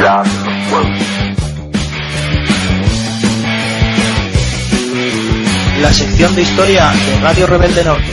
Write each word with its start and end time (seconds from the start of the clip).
La 0.00 0.24
sección 5.92 6.34
de 6.34 6.40
historia 6.40 6.90
de 6.90 7.20
Radio 7.20 7.46
Rebelde 7.46 7.84
Norte. 7.84 8.06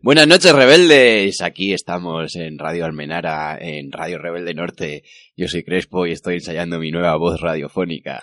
Buenas 0.00 0.26
noches, 0.26 0.50
rebeldes. 0.54 1.42
Aquí 1.42 1.74
estamos 1.74 2.36
en 2.36 2.58
Radio 2.58 2.86
Almenara, 2.86 3.58
en 3.60 3.92
Radio 3.92 4.16
Rebelde 4.16 4.54
Norte. 4.54 5.02
Yo 5.36 5.46
soy 5.46 5.62
Crespo 5.62 6.06
y 6.06 6.12
estoy 6.12 6.36
ensayando 6.36 6.78
mi 6.78 6.90
nueva 6.90 7.16
voz 7.16 7.38
radiofónica. 7.38 8.22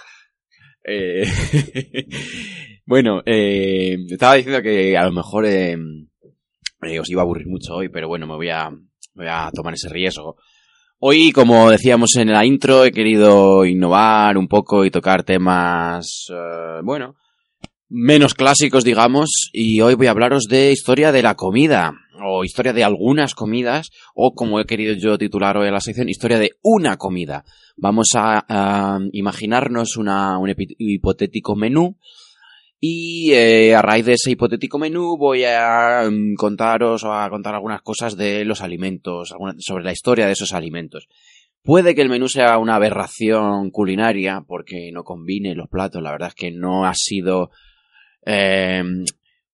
Eh, 0.84 1.24
bueno, 2.88 3.21
eh, 3.27 3.96
estaba 4.10 4.34
diciendo 4.35 4.63
que 4.63 4.98
a 4.98 5.05
lo 5.05 5.12
mejor 5.12 5.46
eh, 5.46 5.77
eh, 6.82 6.99
os 6.99 7.10
iba 7.12 7.21
a 7.21 7.26
aburrir 7.26 7.46
mucho 7.46 7.76
hoy, 7.76 7.90
pero 7.90 8.08
bueno, 8.08 8.26
me 8.26 8.35
voy 8.35 8.49
a, 8.49 8.71
me 8.71 8.80
voy 9.13 9.27
a 9.29 9.51
tomar 9.54 9.76
ese 9.76 9.90
riesgo. 9.90 10.38
Hoy, 11.05 11.34
como 11.34 11.70
decíamos 11.70 12.15
en 12.15 12.32
la 12.32 12.46
intro, 12.46 12.85
he 12.85 12.93
querido 12.93 13.65
innovar 13.65 14.37
un 14.37 14.48
poco 14.48 14.85
y 14.85 14.90
tocar 14.90 15.26
temas, 15.26 16.27
eh, 16.29 16.79
bueno, 16.82 17.15
menos 17.90 18.34
clásicos, 18.34 18.85
digamos, 18.85 19.49
y 19.51 19.82
hoy 19.82 19.95
voy 19.95 20.07
a 20.07 20.12
hablaros 20.12 20.45
de 20.49 20.71
historia 20.71 21.12
de 21.12 21.21
la 21.21 21.35
comida, 21.35 21.91
o 22.26 22.45
historia 22.45 22.71
de 22.71 22.85
algunas 22.85 23.35
comidas, 23.35 23.90
o 24.15 24.34
como 24.34 24.62
he 24.62 24.65
querido 24.65 24.93
yo 24.93 25.18
titular 25.18 25.57
hoy 25.57 25.70
la 25.71 25.82
sección, 25.82 26.07
historia 26.07 26.40
de 26.40 26.51
una 26.62 26.95
comida. 26.95 27.43
Vamos 27.76 28.12
a, 28.15 28.98
imaginarnos 29.12 29.98
una, 29.98 30.38
un 30.38 30.55
hipotético 30.55 31.57
menú, 31.57 31.98
y 32.85 33.31
eh, 33.31 33.73
a 33.76 33.81
raíz 33.81 34.05
de 34.05 34.12
ese 34.15 34.31
hipotético 34.31 34.77
menú 34.77 35.15
voy 35.17 35.45
a 35.45 36.03
mm, 36.12 36.34
contaros 36.35 37.05
o 37.05 37.13
a 37.13 37.29
contar 37.29 37.55
algunas 37.55 37.81
cosas 37.81 38.17
de 38.17 38.43
los 38.43 38.59
alimentos, 38.59 39.31
alguna- 39.31 39.55
sobre 39.59 39.85
la 39.85 39.93
historia 39.93 40.26
de 40.26 40.34
esos 40.34 40.51
alimentos. 40.51 41.07
Puede 41.61 41.95
que 41.95 42.01
el 42.01 42.09
menú 42.09 42.27
sea 42.27 42.57
una 42.57 42.76
aberración 42.76 43.71
culinaria 43.71 44.43
porque 44.45 44.91
no 44.91 45.05
combine 45.05 45.55
los 45.55 45.70
platos. 45.70 46.01
La 46.04 46.11
verdad 46.11 46.27
es 46.27 46.35
que 46.35 46.51
no 46.51 46.85
ha 46.85 46.93
sido 46.93 47.51
eh, 48.26 48.84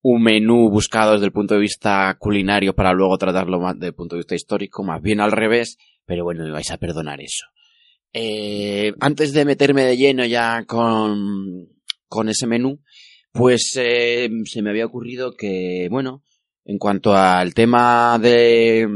un 0.02 0.22
menú 0.22 0.68
buscado 0.68 1.12
desde 1.12 1.26
el 1.26 1.32
punto 1.32 1.54
de 1.54 1.60
vista 1.60 2.16
culinario 2.18 2.74
para 2.74 2.92
luego 2.92 3.16
tratarlo 3.16 3.60
más 3.60 3.74
desde 3.76 3.86
el 3.90 3.94
punto 3.94 4.16
de 4.16 4.20
vista 4.22 4.34
histórico, 4.34 4.82
más 4.82 5.00
bien 5.02 5.20
al 5.20 5.30
revés, 5.30 5.78
pero 6.04 6.24
bueno, 6.24 6.42
me 6.42 6.50
vais 6.50 6.72
a 6.72 6.78
perdonar 6.78 7.20
eso. 7.20 7.46
Eh, 8.12 8.92
antes 8.98 9.32
de 9.32 9.44
meterme 9.44 9.84
de 9.84 9.96
lleno 9.96 10.24
ya 10.24 10.64
con, 10.66 11.68
con 12.08 12.28
ese 12.28 12.48
menú, 12.48 12.80
pues 13.32 13.72
eh, 13.76 14.28
se 14.44 14.62
me 14.62 14.70
había 14.70 14.86
ocurrido 14.86 15.32
que, 15.32 15.88
bueno, 15.90 16.22
en 16.64 16.78
cuanto 16.78 17.14
al 17.14 17.54
tema 17.54 18.18
de 18.18 18.88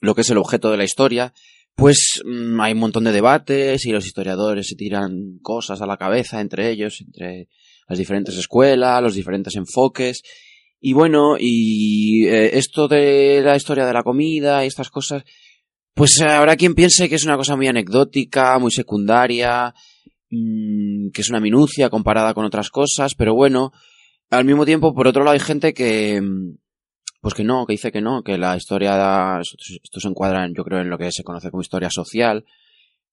lo 0.00 0.14
que 0.14 0.20
es 0.20 0.30
el 0.30 0.38
objeto 0.38 0.70
de 0.70 0.76
la 0.76 0.84
historia, 0.84 1.32
pues 1.74 2.22
mm, 2.24 2.60
hay 2.60 2.72
un 2.72 2.78
montón 2.78 3.04
de 3.04 3.12
debates 3.12 3.84
y 3.86 3.92
los 3.92 4.06
historiadores 4.06 4.66
se 4.66 4.76
tiran 4.76 5.38
cosas 5.42 5.80
a 5.82 5.86
la 5.86 5.96
cabeza 5.96 6.40
entre 6.40 6.70
ellos, 6.70 7.00
entre 7.00 7.48
las 7.88 7.98
diferentes 7.98 8.36
escuelas, 8.36 9.02
los 9.02 9.14
diferentes 9.14 9.54
enfoques. 9.56 10.22
Y 10.80 10.92
bueno, 10.92 11.36
y 11.38 12.26
eh, 12.26 12.56
esto 12.58 12.88
de 12.88 13.42
la 13.42 13.56
historia 13.56 13.86
de 13.86 13.92
la 13.92 14.02
comida 14.02 14.64
y 14.64 14.68
estas 14.68 14.90
cosas, 14.90 15.24
pues 15.94 16.20
habrá 16.20 16.56
quien 16.56 16.74
piense 16.74 17.08
que 17.08 17.14
es 17.14 17.24
una 17.24 17.36
cosa 17.36 17.56
muy 17.56 17.68
anecdótica, 17.68 18.58
muy 18.58 18.70
secundaria, 18.70 19.74
mm, 20.30 21.10
que 21.12 21.20
es 21.22 21.30
una 21.30 21.40
minucia 21.40 21.90
comparada 21.90 22.34
con 22.34 22.44
otras 22.44 22.70
cosas, 22.70 23.14
pero 23.14 23.34
bueno, 23.34 23.72
al 24.30 24.44
mismo 24.44 24.64
tiempo, 24.64 24.94
por 24.94 25.06
otro 25.06 25.24
lado, 25.24 25.34
hay 25.34 25.40
gente 25.40 25.72
que, 25.72 26.20
mm, 26.20 26.56
pues 27.20 27.34
que 27.34 27.44
no, 27.44 27.66
que 27.66 27.74
dice 27.74 27.92
que 27.92 28.00
no, 28.00 28.22
que 28.22 28.38
la 28.38 28.56
historia, 28.56 29.38
esto, 29.40 29.56
esto 29.82 30.00
se 30.00 30.08
encuadra, 30.08 30.44
en, 30.44 30.54
yo 30.54 30.64
creo, 30.64 30.80
en 30.80 30.90
lo 30.90 30.98
que 30.98 31.10
se 31.12 31.24
conoce 31.24 31.50
como 31.50 31.62
historia 31.62 31.90
social, 31.90 32.44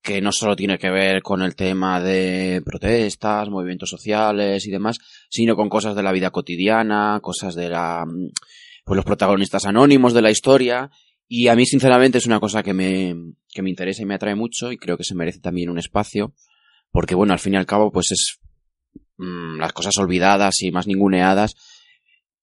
que 0.02 0.22
no 0.22 0.32
solo 0.32 0.56
tiene 0.56 0.78
que 0.78 0.90
ver 0.90 1.22
con 1.22 1.42
el 1.42 1.56
tema 1.56 2.02
de 2.02 2.62
protestas, 2.66 3.50
movimientos 3.50 3.90
sociales 3.90 4.68
y 4.68 4.72
demás, 4.72 4.98
sino 5.30 5.56
con 5.56 5.70
cosas 5.70 5.96
de 5.96 6.04
la 6.04 6.12
vida 6.12 6.30
cotidiana, 6.30 7.20
cosas 7.22 7.56
de 7.56 7.70
la, 7.70 8.06
mm, 8.06 8.32
pues 8.84 8.96
los 8.98 9.06
protagonistas 9.06 9.66
anónimos 9.66 10.14
de 10.14 10.22
la 10.22 10.32
historia, 10.32 10.92
y 11.28 11.48
a 11.48 11.56
mí, 11.56 11.66
sinceramente, 11.66 12.18
es 12.18 12.28
una 12.28 12.40
cosa 12.40 12.64
que 12.64 12.74
me, 12.74 13.16
que 13.50 13.62
me 13.62 13.70
interesa 13.70 14.04
y 14.04 14.06
me 14.06 14.16
atrae 14.16 14.36
mucho, 14.36 14.72
y 14.72 14.78
creo 14.78 14.98
que 14.98 15.04
se 15.04 15.16
merece 15.16 15.40
también 15.40 15.70
un 15.70 15.80
espacio, 15.80 16.34
porque 16.94 17.16
bueno, 17.16 17.34
al 17.34 17.40
fin 17.40 17.56
y 17.56 17.58
al 17.58 17.66
cabo, 17.66 17.92
pues 17.92 18.12
es 18.12 18.40
mm, 19.18 19.58
las 19.58 19.74
cosas 19.74 19.98
olvidadas 19.98 20.62
y 20.62 20.72
más 20.72 20.88
ninguneadas 20.88 21.56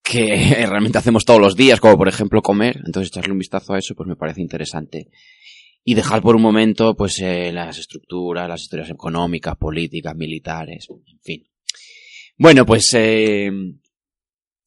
que 0.03 0.27
realmente 0.69 0.99
hacemos 0.99 1.25
todos 1.25 1.41
los 1.41 1.57
días, 1.57 1.81
como 1.81 1.97
por 1.97 2.09
ejemplo 2.09 2.43
comer, 2.43 2.81
entonces 2.85 3.11
echarle 3.11 3.33
un 3.33 3.39
vistazo 3.39 3.73
a 3.73 3.79
eso, 3.79 3.95
pues 3.95 4.09
me 4.09 4.17
parece 4.17 4.43
interesante. 4.43 5.09
Y 5.83 5.95
dejar 5.95 6.21
por 6.21 6.37
un 6.37 6.43
momento, 6.43 6.95
pues, 6.95 7.21
eh, 7.21 7.53
las 7.53 7.79
estructuras, 7.79 8.49
las 8.49 8.61
historias 8.61 8.91
económicas, 8.91 9.57
políticas, 9.57 10.15
militares, 10.15 10.87
en 10.91 11.21
fin. 11.23 11.49
Bueno, 12.37 12.67
pues, 12.67 12.93
eh, 12.95 13.51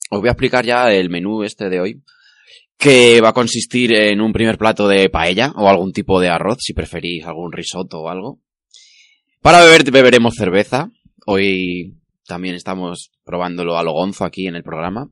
os 0.10 0.20
voy 0.20 0.28
a 0.28 0.32
explicar 0.32 0.66
ya 0.66 0.92
el 0.92 1.12
menú 1.12 1.44
este 1.44 1.70
de 1.70 1.80
hoy, 1.80 2.04
que 2.78 3.22
va 3.22 3.30
a 3.30 3.34
consistir 3.34 3.94
en 3.94 4.22
un 4.22 4.34
primer 4.34 4.58
plato 4.58 4.88
de 4.88 5.10
paella, 5.10 5.54
o 5.56 5.70
algún 5.70 5.94
tipo 5.94 6.20
de 6.20 6.30
arroz, 6.30 6.58
si 6.62 6.74
preferís 6.74 7.26
algún 7.26 7.52
risotto 7.52 8.00
o 8.02 8.10
algo. 8.10 8.43
Para 9.44 9.62
beber 9.62 9.92
beberemos 9.92 10.36
cerveza. 10.36 10.90
Hoy 11.26 11.98
también 12.26 12.56
estamos 12.56 13.12
probándolo 13.26 13.78
a 13.78 13.84
lo 13.84 13.92
gonzo 13.92 14.24
aquí 14.24 14.48
en 14.48 14.56
el 14.56 14.64
programa. 14.64 15.10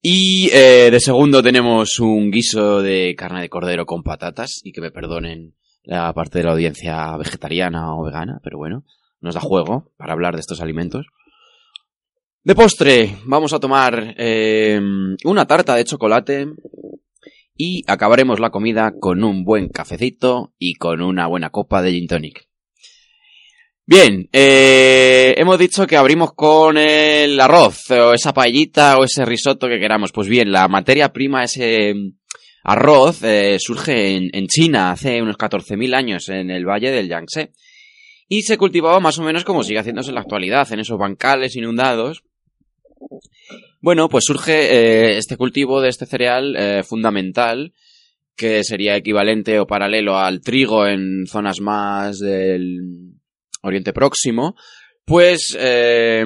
Y 0.00 0.48
eh, 0.54 0.90
de 0.90 0.98
segundo 0.98 1.42
tenemos 1.42 2.00
un 2.00 2.30
guiso 2.30 2.80
de 2.80 3.14
carne 3.18 3.42
de 3.42 3.50
cordero 3.50 3.84
con 3.84 4.02
patatas. 4.02 4.62
Y 4.64 4.72
que 4.72 4.80
me 4.80 4.90
perdonen 4.90 5.54
la 5.82 6.10
parte 6.14 6.38
de 6.38 6.44
la 6.44 6.52
audiencia 6.52 7.18
vegetariana 7.18 7.94
o 7.94 8.02
vegana, 8.02 8.40
pero 8.42 8.56
bueno, 8.56 8.86
nos 9.20 9.34
da 9.34 9.42
juego 9.42 9.92
para 9.98 10.14
hablar 10.14 10.32
de 10.32 10.40
estos 10.40 10.62
alimentos. 10.62 11.04
De 12.44 12.54
postre, 12.54 13.18
vamos 13.26 13.52
a 13.52 13.60
tomar 13.60 14.14
eh, 14.16 14.80
una 15.24 15.46
tarta 15.46 15.74
de 15.74 15.84
chocolate 15.84 16.46
y 17.54 17.84
acabaremos 17.88 18.40
la 18.40 18.48
comida 18.48 18.94
con 18.98 19.22
un 19.22 19.44
buen 19.44 19.68
cafecito 19.68 20.54
y 20.58 20.76
con 20.76 21.02
una 21.02 21.26
buena 21.26 21.50
copa 21.50 21.82
de 21.82 21.92
gin 21.92 22.06
tonic. 22.06 22.47
Bien, 23.90 24.28
eh, 24.34 25.32
hemos 25.38 25.58
dicho 25.58 25.86
que 25.86 25.96
abrimos 25.96 26.34
con 26.34 26.76
el 26.76 27.40
arroz, 27.40 27.90
o 27.90 28.12
esa 28.12 28.34
paellita, 28.34 28.98
o 28.98 29.04
ese 29.04 29.24
risotto 29.24 29.66
que 29.66 29.80
queramos. 29.80 30.12
Pues 30.12 30.28
bien, 30.28 30.52
la 30.52 30.68
materia 30.68 31.10
prima, 31.10 31.44
ese 31.44 31.94
arroz, 32.64 33.22
eh, 33.22 33.56
surge 33.58 34.14
en, 34.14 34.28
en, 34.34 34.46
China 34.46 34.90
hace 34.90 35.22
unos 35.22 35.38
14.000 35.38 35.94
años, 35.94 36.28
en 36.28 36.50
el 36.50 36.66
valle 36.66 36.90
del 36.90 37.08
Yangtze. 37.08 37.52
Y 38.28 38.42
se 38.42 38.58
cultivaba 38.58 39.00
más 39.00 39.18
o 39.18 39.22
menos 39.22 39.44
como 39.44 39.62
sigue 39.62 39.78
haciéndose 39.78 40.10
en 40.10 40.16
la 40.16 40.20
actualidad, 40.20 40.70
en 40.70 40.80
esos 40.80 40.98
bancales 40.98 41.56
inundados. 41.56 42.24
Bueno, 43.80 44.10
pues 44.10 44.24
surge 44.24 44.52
eh, 44.52 45.16
este 45.16 45.38
cultivo 45.38 45.80
de 45.80 45.88
este 45.88 46.04
cereal 46.04 46.54
eh, 46.58 46.82
fundamental, 46.82 47.72
que 48.36 48.64
sería 48.64 48.96
equivalente 48.96 49.58
o 49.58 49.66
paralelo 49.66 50.18
al 50.18 50.42
trigo 50.42 50.86
en 50.86 51.26
zonas 51.26 51.62
más 51.62 52.18
del 52.18 53.07
Oriente 53.62 53.92
Próximo, 53.92 54.54
pues 55.04 55.56
eh, 55.58 56.24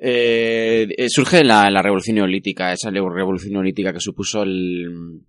eh, 0.00 1.06
surge 1.08 1.44
la, 1.44 1.82
Revolución 1.82 2.16
Neolítica, 2.16 2.72
esa 2.72 2.90
Revolución 2.90 3.52
Neolítica 3.52 3.92
que 3.92 4.00
supuso 4.00 4.42
el, 4.42 5.20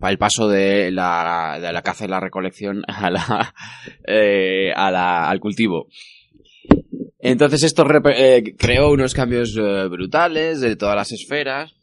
el 0.00 0.18
paso 0.18 0.48
de 0.48 0.90
la, 0.92 1.58
de 1.60 1.72
la 1.72 1.82
caza 1.82 2.04
y 2.04 2.08
la 2.08 2.20
recolección 2.20 2.82
a 2.86 3.10
la, 3.10 3.54
eh, 4.06 4.72
al 4.74 5.40
cultivo. 5.40 5.88
Entonces 7.18 7.64
esto 7.64 7.84
creó 8.56 8.90
unos 8.92 9.12
cambios 9.12 9.54
brutales 9.90 10.60
de 10.60 10.76
todas 10.76 10.94
las 10.94 11.10
esferas. 11.10 11.74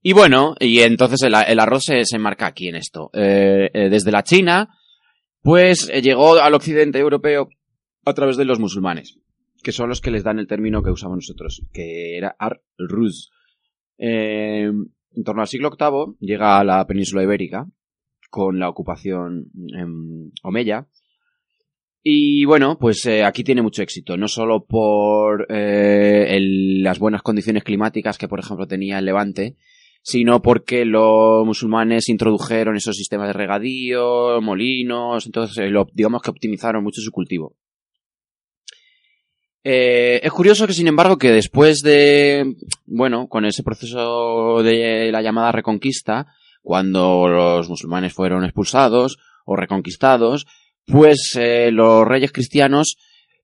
Y 0.00 0.12
bueno, 0.14 0.54
y 0.58 0.80
entonces 0.80 1.20
el, 1.22 1.34
arroz 1.34 1.84
se, 1.84 2.04
se, 2.06 2.18
marca 2.18 2.46
aquí 2.46 2.68
en 2.68 2.76
esto. 2.76 3.10
Desde 3.12 4.10
la 4.10 4.22
China, 4.22 4.70
pues 5.46 5.88
llegó 6.02 6.34
al 6.40 6.54
occidente 6.54 6.98
europeo 6.98 7.48
a 8.04 8.14
través 8.14 8.36
de 8.36 8.44
los 8.44 8.58
musulmanes. 8.58 9.20
que 9.62 9.70
son 9.70 9.88
los 9.88 10.00
que 10.00 10.10
les 10.10 10.24
dan 10.24 10.40
el 10.40 10.48
término 10.48 10.82
que 10.82 10.90
usamos 10.90 11.18
nosotros, 11.18 11.62
que 11.72 12.16
era 12.16 12.34
ar-ruz. 12.36 13.30
Eh, 13.96 14.64
en 14.64 15.24
torno 15.24 15.42
al 15.42 15.48
siglo 15.48 15.70
VIII 15.70 16.16
llega 16.18 16.58
a 16.58 16.64
la 16.64 16.84
península 16.84 17.22
ibérica 17.22 17.66
con 18.28 18.58
la 18.58 18.68
ocupación 18.68 19.46
en 19.72 20.32
omeya. 20.42 20.88
Y 22.02 22.44
bueno, 22.44 22.76
pues 22.80 23.06
eh, 23.06 23.22
aquí 23.22 23.44
tiene 23.44 23.62
mucho 23.62 23.82
éxito, 23.82 24.16
no 24.16 24.26
solo 24.26 24.66
por 24.66 25.46
eh, 25.48 26.38
las 26.80 26.98
buenas 26.98 27.22
condiciones 27.22 27.62
climáticas 27.62 28.18
que, 28.18 28.26
por 28.26 28.40
ejemplo, 28.40 28.66
tenía 28.66 28.98
el 28.98 29.04
Levante, 29.04 29.56
sino 30.08 30.40
porque 30.40 30.84
los 30.84 31.44
musulmanes 31.44 32.08
introdujeron 32.08 32.76
esos 32.76 32.94
sistemas 32.96 33.26
de 33.26 33.32
regadío, 33.32 34.40
molinos, 34.40 35.26
entonces 35.26 35.58
eh, 35.58 35.68
lo- 35.68 35.88
digamos 35.92 36.22
que 36.22 36.30
optimizaron 36.30 36.84
mucho 36.84 37.00
su 37.00 37.10
cultivo. 37.10 37.56
Eh, 39.64 40.20
es 40.22 40.30
curioso 40.30 40.64
que, 40.68 40.72
sin 40.72 40.86
embargo, 40.86 41.18
que 41.18 41.32
después 41.32 41.80
de, 41.82 42.54
bueno, 42.84 43.26
con 43.26 43.44
ese 43.44 43.64
proceso 43.64 44.62
de 44.62 45.10
la 45.10 45.22
llamada 45.22 45.50
reconquista, 45.50 46.28
cuando 46.62 47.26
los 47.26 47.68
musulmanes 47.68 48.12
fueron 48.12 48.44
expulsados 48.44 49.18
o 49.44 49.56
reconquistados, 49.56 50.46
pues 50.86 51.36
eh, 51.36 51.70
los 51.72 52.06
reyes 52.06 52.30
cristianos 52.30 52.96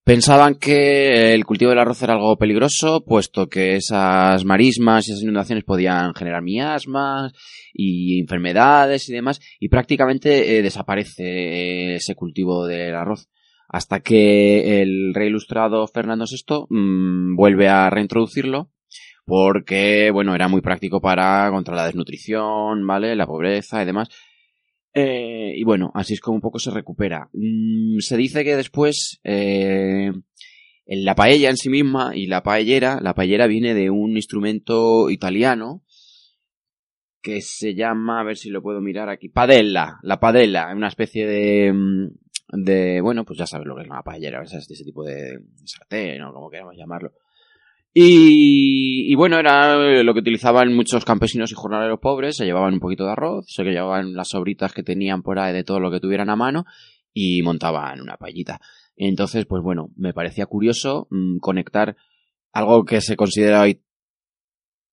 pensaban 0.04 0.56
que 0.56 1.34
el 1.34 1.44
cultivo 1.44 1.70
del 1.70 1.78
arroz 1.78 2.02
era 2.02 2.14
algo 2.14 2.36
peligroso, 2.36 3.04
puesto 3.04 3.48
que 3.48 3.76
esas 3.76 4.44
marismas 4.44 5.06
y 5.06 5.12
esas 5.12 5.22
inundaciones 5.22 5.64
podían 5.64 6.14
generar 6.14 6.42
miasmas 6.42 7.32
y 7.72 8.20
enfermedades 8.20 9.08
y 9.08 9.12
demás, 9.12 9.40
y 9.60 9.68
prácticamente 9.68 10.58
eh, 10.58 10.62
desaparece 10.62 11.24
eh, 11.24 11.94
ese 11.96 12.14
cultivo 12.14 12.66
del 12.66 12.94
arroz. 12.94 13.28
Hasta 13.68 14.00
que 14.00 14.82
el 14.82 15.14
rey 15.14 15.28
ilustrado 15.28 15.86
Fernando 15.86 16.26
VI 16.26 16.66
mm, 16.68 17.36
vuelve 17.36 17.68
a 17.68 17.88
reintroducirlo 17.88 18.70
porque, 19.24 20.10
bueno, 20.10 20.34
era 20.34 20.48
muy 20.48 20.60
práctico 20.60 21.00
para 21.00 21.48
contra 21.50 21.76
la 21.76 21.86
desnutrición, 21.86 22.86
¿vale? 22.86 23.14
La 23.16 23.26
pobreza 23.26 23.82
y 23.82 23.86
demás. 23.86 24.08
Eh, 24.94 25.54
y 25.56 25.64
bueno, 25.64 25.90
así 25.94 26.14
es 26.14 26.20
como 26.20 26.36
un 26.36 26.40
poco 26.40 26.58
se 26.58 26.70
recupera. 26.70 27.30
Mm, 27.32 27.98
se 27.98 28.16
dice 28.16 28.44
que 28.44 28.56
después 28.56 29.20
eh, 29.24 30.12
la 30.86 31.14
paella 31.14 31.50
en 31.50 31.56
sí 31.56 31.70
misma 31.70 32.14
y 32.14 32.26
la 32.26 32.42
paellera, 32.42 33.00
la 33.00 33.14
paellera 33.14 33.46
viene 33.46 33.74
de 33.74 33.90
un 33.90 34.16
instrumento 34.16 35.10
italiano 35.10 35.82
que 37.22 37.40
se 37.40 37.74
llama, 37.74 38.20
a 38.20 38.24
ver 38.24 38.36
si 38.36 38.50
lo 38.50 38.62
puedo 38.62 38.80
mirar 38.80 39.08
aquí, 39.08 39.28
padella, 39.28 39.98
la 40.02 40.18
padella, 40.18 40.74
una 40.74 40.88
especie 40.88 41.26
de, 41.26 41.72
mm, 41.72 42.08
de 42.64 43.00
bueno, 43.00 43.24
pues 43.24 43.38
ya 43.38 43.46
sabes 43.46 43.66
lo 43.66 43.76
que 43.76 43.82
es 43.82 43.88
una 43.88 44.02
paellera, 44.02 44.42
ese, 44.42 44.58
ese 44.58 44.84
tipo 44.84 45.04
de 45.04 45.38
sartén 45.64 46.20
o 46.22 46.32
como 46.32 46.50
queramos 46.50 46.76
llamarlo. 46.76 47.12
Y, 47.94 49.12
y 49.12 49.14
bueno, 49.14 49.38
era 49.38 50.02
lo 50.02 50.14
que 50.14 50.20
utilizaban 50.20 50.74
muchos 50.74 51.04
campesinos 51.04 51.52
y 51.52 51.54
jornaleros 51.54 52.00
pobres, 52.00 52.36
se 52.36 52.46
llevaban 52.46 52.74
un 52.74 52.80
poquito 52.80 53.04
de 53.04 53.12
arroz, 53.12 53.44
se 53.48 53.64
llevaban 53.64 54.14
las 54.14 54.28
sobritas 54.28 54.72
que 54.72 54.82
tenían 54.82 55.22
por 55.22 55.38
ahí 55.38 55.52
de 55.52 55.64
todo 55.64 55.78
lo 55.78 55.90
que 55.90 56.00
tuvieran 56.00 56.30
a 56.30 56.36
mano 56.36 56.64
y 57.12 57.42
montaban 57.42 58.00
una 58.00 58.16
paellita. 58.16 58.60
Entonces, 58.96 59.44
pues 59.46 59.62
bueno, 59.62 59.90
me 59.96 60.14
parecía 60.14 60.46
curioso 60.46 61.06
mm, 61.10 61.38
conectar 61.38 61.96
algo 62.52 62.84
que 62.84 63.00
se 63.00 63.16
considera 63.16 63.62
hoy 63.62 63.82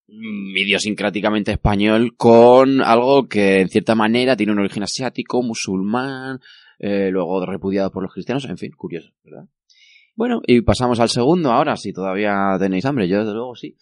mm, 0.08 0.58
idiosincráticamente 0.58 1.52
español 1.52 2.16
con 2.18 2.82
algo 2.82 3.28
que 3.28 3.62
en 3.62 3.70
cierta 3.70 3.96
manera 3.96 4.36
tiene 4.36 4.52
un 4.52 4.60
origen 4.60 4.84
asiático, 4.84 5.42
musulmán, 5.42 6.40
eh, 6.80 7.10
luego 7.12 7.46
repudiado 7.46 7.92
por 7.92 8.04
los 8.04 8.14
cristianos, 8.14 8.46
en 8.46 8.58
fin, 8.58 8.72
curioso, 8.72 9.12
¿verdad? 9.24 9.46
Bueno, 10.20 10.42
y 10.46 10.60
pasamos 10.60 11.00
al 11.00 11.08
segundo 11.08 11.50
ahora, 11.50 11.78
si 11.78 11.94
todavía 11.94 12.58
tenéis 12.60 12.84
hambre, 12.84 13.08
yo 13.08 13.20
desde 13.20 13.32
luego 13.32 13.56
sí. 13.56 13.78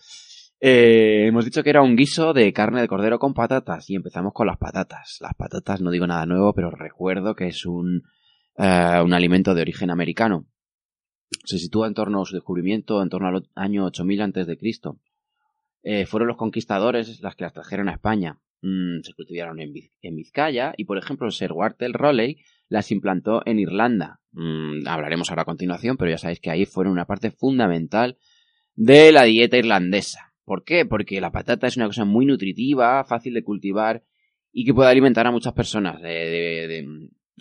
Eh, 0.59 1.25
hemos 1.25 1.45
dicho 1.45 1.63
que 1.63 1.71
era 1.71 1.81
un 1.81 1.95
guiso 1.95 2.31
de 2.31 2.53
carne 2.53 2.79
de 2.79 2.87
cordero 2.87 3.17
con 3.17 3.33
patatas 3.33 3.89
y 3.89 3.95
empezamos 3.95 4.33
con 4.33 4.45
las 4.45 4.59
patatas. 4.59 5.17
Las 5.19 5.33
patatas 5.33 5.81
no 5.81 5.89
digo 5.89 6.05
nada 6.05 6.27
nuevo, 6.27 6.53
pero 6.53 6.69
recuerdo 6.69 7.33
que 7.33 7.47
es 7.47 7.65
un, 7.65 8.03
eh, 8.55 9.01
un 9.03 9.13
alimento 9.15 9.55
de 9.55 9.61
origen 9.61 9.89
americano. 9.89 10.45
Se 11.43 11.57
sitúa 11.57 11.87
en 11.87 11.95
torno 11.95 12.21
a 12.21 12.25
su 12.25 12.35
descubrimiento 12.35 13.01
en 13.01 13.09
torno 13.09 13.29
al 13.29 13.49
año 13.55 13.85
8000 13.85 14.21
antes 14.21 14.45
de 14.45 14.59
Cristo. 14.59 14.99
Eh, 15.81 16.05
fueron 16.05 16.27
los 16.27 16.37
conquistadores 16.37 17.19
las 17.19 17.35
que 17.35 17.45
las 17.45 17.53
trajeron 17.53 17.89
a 17.89 17.93
España. 17.93 18.37
Mm, 18.61 19.01
se 19.03 19.13
cultivaron 19.13 19.59
en, 19.59 19.71
en 20.01 20.15
Vizcaya 20.15 20.73
y, 20.77 20.85
por 20.85 20.97
ejemplo, 20.97 21.29
Sir 21.31 21.51
Walter 21.53 21.91
Raleigh 21.91 22.37
las 22.69 22.91
implantó 22.91 23.41
en 23.45 23.59
Irlanda. 23.59 24.19
Mm, 24.31 24.87
hablaremos 24.87 25.29
ahora 25.29 25.43
a 25.43 25.45
continuación, 25.45 25.95
pero 25.97 26.11
ya 26.11 26.17
sabéis 26.17 26.39
que 26.39 26.49
ahí 26.49 26.65
fueron 26.65 26.93
una 26.93 27.05
parte 27.05 27.31
fundamental 27.31 28.17
de 28.75 29.11
la 29.11 29.23
dieta 29.23 29.57
irlandesa. 29.57 30.33
¿Por 30.43 30.63
qué? 30.63 30.85
Porque 30.85 31.19
la 31.21 31.31
patata 31.31 31.67
es 31.67 31.77
una 31.77 31.87
cosa 31.87 32.05
muy 32.05 32.25
nutritiva, 32.25 33.03
fácil 33.05 33.33
de 33.33 33.43
cultivar 33.43 34.03
y 34.51 34.65
que 34.65 34.73
puede 34.73 34.89
alimentar 34.89 35.27
a 35.27 35.31
muchas 35.31 35.53
personas, 35.53 36.01
de- 36.01 36.85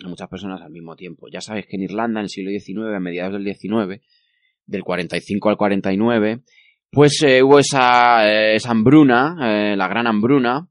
a 0.03 0.07
muchas 0.07 0.27
personas 0.29 0.61
al 0.61 0.71
mismo 0.71 0.95
tiempo. 0.95 1.27
Ya 1.31 1.41
sabéis 1.41 1.65
que 1.67 1.77
en 1.77 1.83
Irlanda, 1.83 2.19
en 2.19 2.25
el 2.25 2.29
siglo 2.29 2.51
XIX, 2.51 2.95
a 2.95 2.99
mediados 2.99 3.33
del 3.33 3.43
XIX, 3.55 4.01
del 4.65 4.83
45 4.83 5.49
al 5.49 5.57
49, 5.57 6.41
pues 6.91 7.21
eh, 7.23 7.41
hubo 7.41 7.59
esa, 7.59 8.27
eh, 8.29 8.55
esa 8.55 8.71
hambruna, 8.71 9.35
eh, 9.41 9.75
la 9.75 9.87
gran 9.87 10.05
hambruna, 10.07 10.67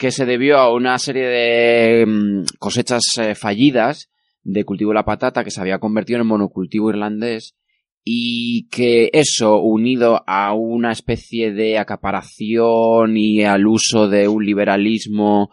que 0.00 0.12
se 0.12 0.24
debió 0.24 0.56
a 0.56 0.72
una 0.72 0.98
serie 0.98 1.26
de 1.26 2.06
mm, 2.06 2.44
cosechas 2.58 3.02
eh, 3.18 3.34
fallidas 3.34 4.10
de 4.42 4.64
cultivo 4.64 4.92
de 4.92 4.94
la 4.94 5.04
patata 5.04 5.44
que 5.44 5.50
se 5.50 5.60
había 5.60 5.78
convertido 5.78 6.18
en 6.18 6.26
monocultivo 6.26 6.88
irlandés 6.88 7.54
y 8.02 8.66
que 8.70 9.10
eso, 9.12 9.58
unido 9.58 10.24
a 10.26 10.54
una 10.54 10.90
especie 10.90 11.52
de 11.52 11.76
acaparación 11.76 13.18
y 13.18 13.44
al 13.44 13.66
uso 13.66 14.08
de 14.08 14.26
un 14.26 14.46
liberalismo 14.46 15.50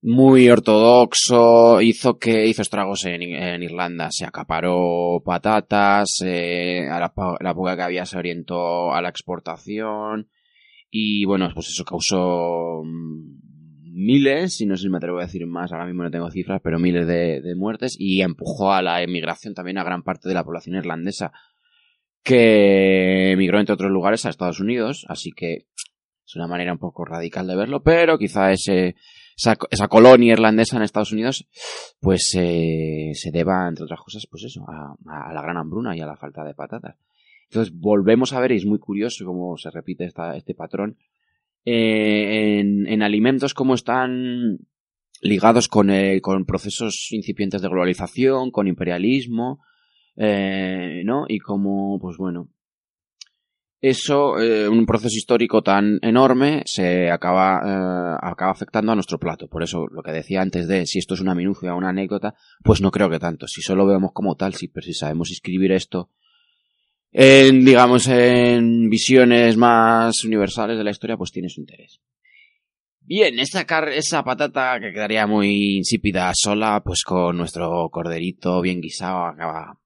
muy 0.00 0.48
ortodoxo, 0.48 1.80
hizo 1.80 2.18
que 2.20 2.46
hizo 2.46 2.62
estragos 2.62 3.04
en, 3.06 3.20
en 3.22 3.64
Irlanda. 3.64 4.12
Se 4.12 4.24
acaparó 4.24 5.20
patatas, 5.24 6.20
eh, 6.24 6.86
a 6.88 7.00
la, 7.00 7.12
la 7.40 7.50
época 7.50 7.74
que 7.74 7.82
había 7.82 8.06
se 8.06 8.16
orientó 8.16 8.94
a 8.94 9.02
la 9.02 9.08
exportación 9.08 10.28
y 10.88 11.24
bueno, 11.24 11.50
pues 11.52 11.68
eso 11.70 11.84
causó 11.84 12.82
mm, 12.84 13.45
miles, 13.96 14.60
y 14.60 14.66
no 14.66 14.76
sé 14.76 14.82
si 14.82 14.88
me 14.90 14.98
atrevo 14.98 15.18
a 15.18 15.22
decir 15.22 15.46
más, 15.46 15.72
ahora 15.72 15.86
mismo 15.86 16.02
no 16.02 16.10
tengo 16.10 16.30
cifras, 16.30 16.60
pero 16.62 16.78
miles 16.78 17.06
de, 17.06 17.40
de 17.40 17.54
muertes 17.54 17.96
y 17.98 18.20
empujó 18.20 18.72
a 18.72 18.82
la 18.82 19.02
emigración 19.02 19.54
también 19.54 19.78
a 19.78 19.84
gran 19.84 20.02
parte 20.02 20.28
de 20.28 20.34
la 20.34 20.44
población 20.44 20.76
irlandesa 20.76 21.32
que 22.22 23.32
emigró 23.32 23.58
entre 23.60 23.74
otros 23.74 23.90
lugares 23.90 24.26
a 24.26 24.30
Estados 24.30 24.60
Unidos, 24.60 25.06
así 25.08 25.30
que 25.30 25.66
es 26.26 26.36
una 26.36 26.48
manera 26.48 26.72
un 26.72 26.78
poco 26.78 27.04
radical 27.04 27.46
de 27.46 27.56
verlo, 27.56 27.82
pero 27.82 28.18
quizá 28.18 28.50
ese, 28.50 28.96
esa, 29.36 29.88
colonia 29.88 30.32
irlandesa 30.32 30.76
en 30.76 30.82
Estados 30.82 31.12
Unidos 31.12 31.46
pues 32.00 32.34
eh, 32.36 33.12
se 33.14 33.30
deba, 33.30 33.68
entre 33.68 33.84
otras 33.84 34.00
cosas, 34.00 34.26
pues 34.28 34.42
eso, 34.44 34.64
a, 34.68 34.96
a 35.06 35.32
la 35.32 35.40
gran 35.40 35.56
hambruna 35.56 35.96
y 35.96 36.00
a 36.00 36.06
la 36.06 36.16
falta 36.16 36.42
de 36.42 36.54
patatas. 36.54 36.96
Entonces 37.48 37.72
volvemos 37.72 38.32
a 38.32 38.40
ver, 38.40 38.52
y 38.52 38.56
es 38.56 38.66
muy 38.66 38.80
curioso 38.80 39.24
cómo 39.24 39.56
se 39.56 39.70
repite 39.70 40.04
esta, 40.04 40.36
este 40.36 40.54
patrón, 40.54 40.98
eh, 41.66 42.60
en, 42.60 42.86
en 42.86 43.02
alimentos 43.02 43.52
como 43.52 43.74
están 43.74 44.58
ligados 45.20 45.68
con, 45.68 45.90
eh, 45.90 46.20
con 46.22 46.46
procesos 46.46 47.08
incipientes 47.10 47.60
de 47.60 47.68
globalización, 47.68 48.50
con 48.50 48.68
imperialismo, 48.68 49.60
eh, 50.16 51.02
¿no? 51.04 51.26
Y 51.28 51.38
como, 51.38 51.98
pues 52.00 52.16
bueno, 52.16 52.48
eso, 53.80 54.40
eh, 54.40 54.68
un 54.68 54.86
proceso 54.86 55.16
histórico 55.16 55.62
tan 55.62 55.98
enorme, 56.02 56.62
se 56.64 57.10
acaba, 57.10 57.60
eh, 57.64 58.18
acaba 58.22 58.50
afectando 58.50 58.92
a 58.92 58.94
nuestro 58.94 59.18
plato. 59.18 59.48
Por 59.48 59.62
eso, 59.62 59.86
lo 59.88 60.02
que 60.02 60.12
decía 60.12 60.40
antes 60.40 60.66
de 60.66 60.86
si 60.86 60.98
esto 60.98 61.14
es 61.14 61.20
una 61.20 61.34
minucia 61.34 61.74
una 61.74 61.90
anécdota, 61.90 62.34
pues 62.64 62.80
no 62.80 62.90
creo 62.90 63.10
que 63.10 63.18
tanto. 63.18 63.46
Si 63.46 63.60
solo 63.60 63.86
vemos 63.86 64.12
como 64.12 64.34
tal, 64.36 64.54
sí, 64.54 64.68
pero 64.68 64.84
si 64.84 64.94
sabemos 64.94 65.30
escribir 65.30 65.72
esto 65.72 66.10
en, 67.12 67.64
digamos, 67.64 68.06
en 68.08 68.88
visiones 68.88 69.56
más 69.56 70.24
universales 70.24 70.76
de 70.76 70.84
la 70.84 70.90
historia, 70.90 71.16
pues 71.16 71.32
tiene 71.32 71.48
su 71.48 71.60
interés. 71.60 72.00
Bien, 73.00 73.38
esa, 73.38 73.64
car 73.64 73.88
esa 73.88 74.24
patata 74.24 74.80
que 74.80 74.92
quedaría 74.92 75.28
muy 75.28 75.76
insípida 75.76 76.32
sola, 76.34 76.82
pues 76.84 77.04
con 77.04 77.36
nuestro 77.36 77.88
corderito 77.90 78.60
bien 78.60 78.80
guisado 78.80 79.26
acaba 79.26 79.78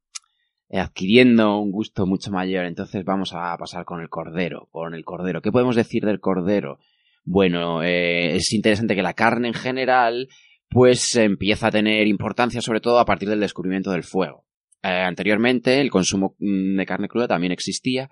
adquiriendo 0.72 1.58
un 1.58 1.70
gusto 1.70 2.06
mucho 2.06 2.30
mayor. 2.30 2.64
Entonces 2.64 3.04
vamos 3.04 3.32
a 3.34 3.56
pasar 3.58 3.84
con 3.84 4.00
el 4.00 4.08
cordero, 4.08 4.68
con 4.70 4.94
el 4.94 5.04
cordero. 5.04 5.42
¿Qué 5.42 5.52
podemos 5.52 5.76
decir 5.76 6.04
del 6.04 6.20
cordero? 6.20 6.78
Bueno, 7.24 7.82
eh, 7.82 8.36
es 8.36 8.52
interesante 8.52 8.94
que 8.94 9.02
la 9.02 9.12
carne 9.12 9.48
en 9.48 9.54
general, 9.54 10.28
pues 10.68 11.14
empieza 11.16 11.66
a 11.66 11.72
tener 11.72 12.06
importancia 12.06 12.62
sobre 12.62 12.80
todo 12.80 12.98
a 12.98 13.04
partir 13.04 13.28
del 13.28 13.40
descubrimiento 13.40 13.90
del 13.90 14.04
fuego. 14.04 14.46
Eh, 14.82 14.88
anteriormente 14.88 15.80
el 15.80 15.90
consumo 15.90 16.36
mm, 16.38 16.76
de 16.76 16.86
carne 16.86 17.08
cruda 17.08 17.28
también 17.28 17.52
existía, 17.52 18.10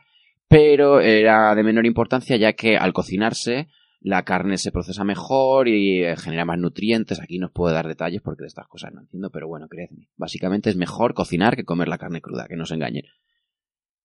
pero 0.49 1.01
era 1.01 1.55
de 1.55 1.63
menor 1.63 1.87
importancia 1.87 2.37
ya 2.37 2.53
que 2.53 2.77
al 2.77 2.93
cocinarse 2.93 3.69
la 4.01 4.25
carne 4.25 4.59
se 4.59 4.71
procesa 4.71 5.05
mejor 5.05 5.69
y 5.69 6.05
eh, 6.05 6.17
genera 6.17 6.45
más 6.45 6.59
nutrientes. 6.59 7.21
Aquí 7.21 7.39
no 7.39 7.47
os 7.47 7.53
puedo 7.53 7.75
dar 7.75 7.89
detalles 7.89 8.23
porque 8.23 8.43
de 8.43 8.49
estas 8.49 8.69
cosas 8.69 8.93
no 8.93 9.01
entiendo, 9.01 9.31
pero 9.31 9.49
bueno, 9.49 9.69
creedme. 9.69 10.09
Básicamente 10.17 10.71
es 10.71 10.77
mejor 10.77 11.15
cocinar 11.15 11.57
que 11.57 11.65
comer 11.65 11.89
la 11.89 11.99
carne 11.99 12.21
cruda, 12.21 12.47
que 12.49 12.57
no 12.57 12.65
se 12.65 12.75
engañen. 12.75 13.05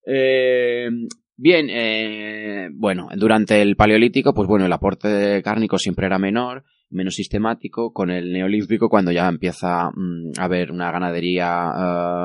Eh, 0.05 0.89
bien, 1.37 1.67
eh, 1.69 2.69
bueno, 2.73 3.09
durante 3.15 3.61
el 3.61 3.75
Paleolítico, 3.75 4.33
pues 4.33 4.47
bueno, 4.47 4.65
el 4.65 4.73
aporte 4.73 5.41
cárnico 5.43 5.77
siempre 5.77 6.07
era 6.07 6.17
menor, 6.17 6.63
menos 6.93 7.15
sistemático. 7.15 7.91
Con 7.91 8.09
el 8.11 8.31
Neolítico, 8.31 8.89
cuando 8.89 9.11
ya 9.11 9.27
empieza 9.27 9.89
mm, 9.95 10.39
a 10.39 10.43
haber 10.45 10.71
una 10.71 10.91
ganadería 10.91 11.71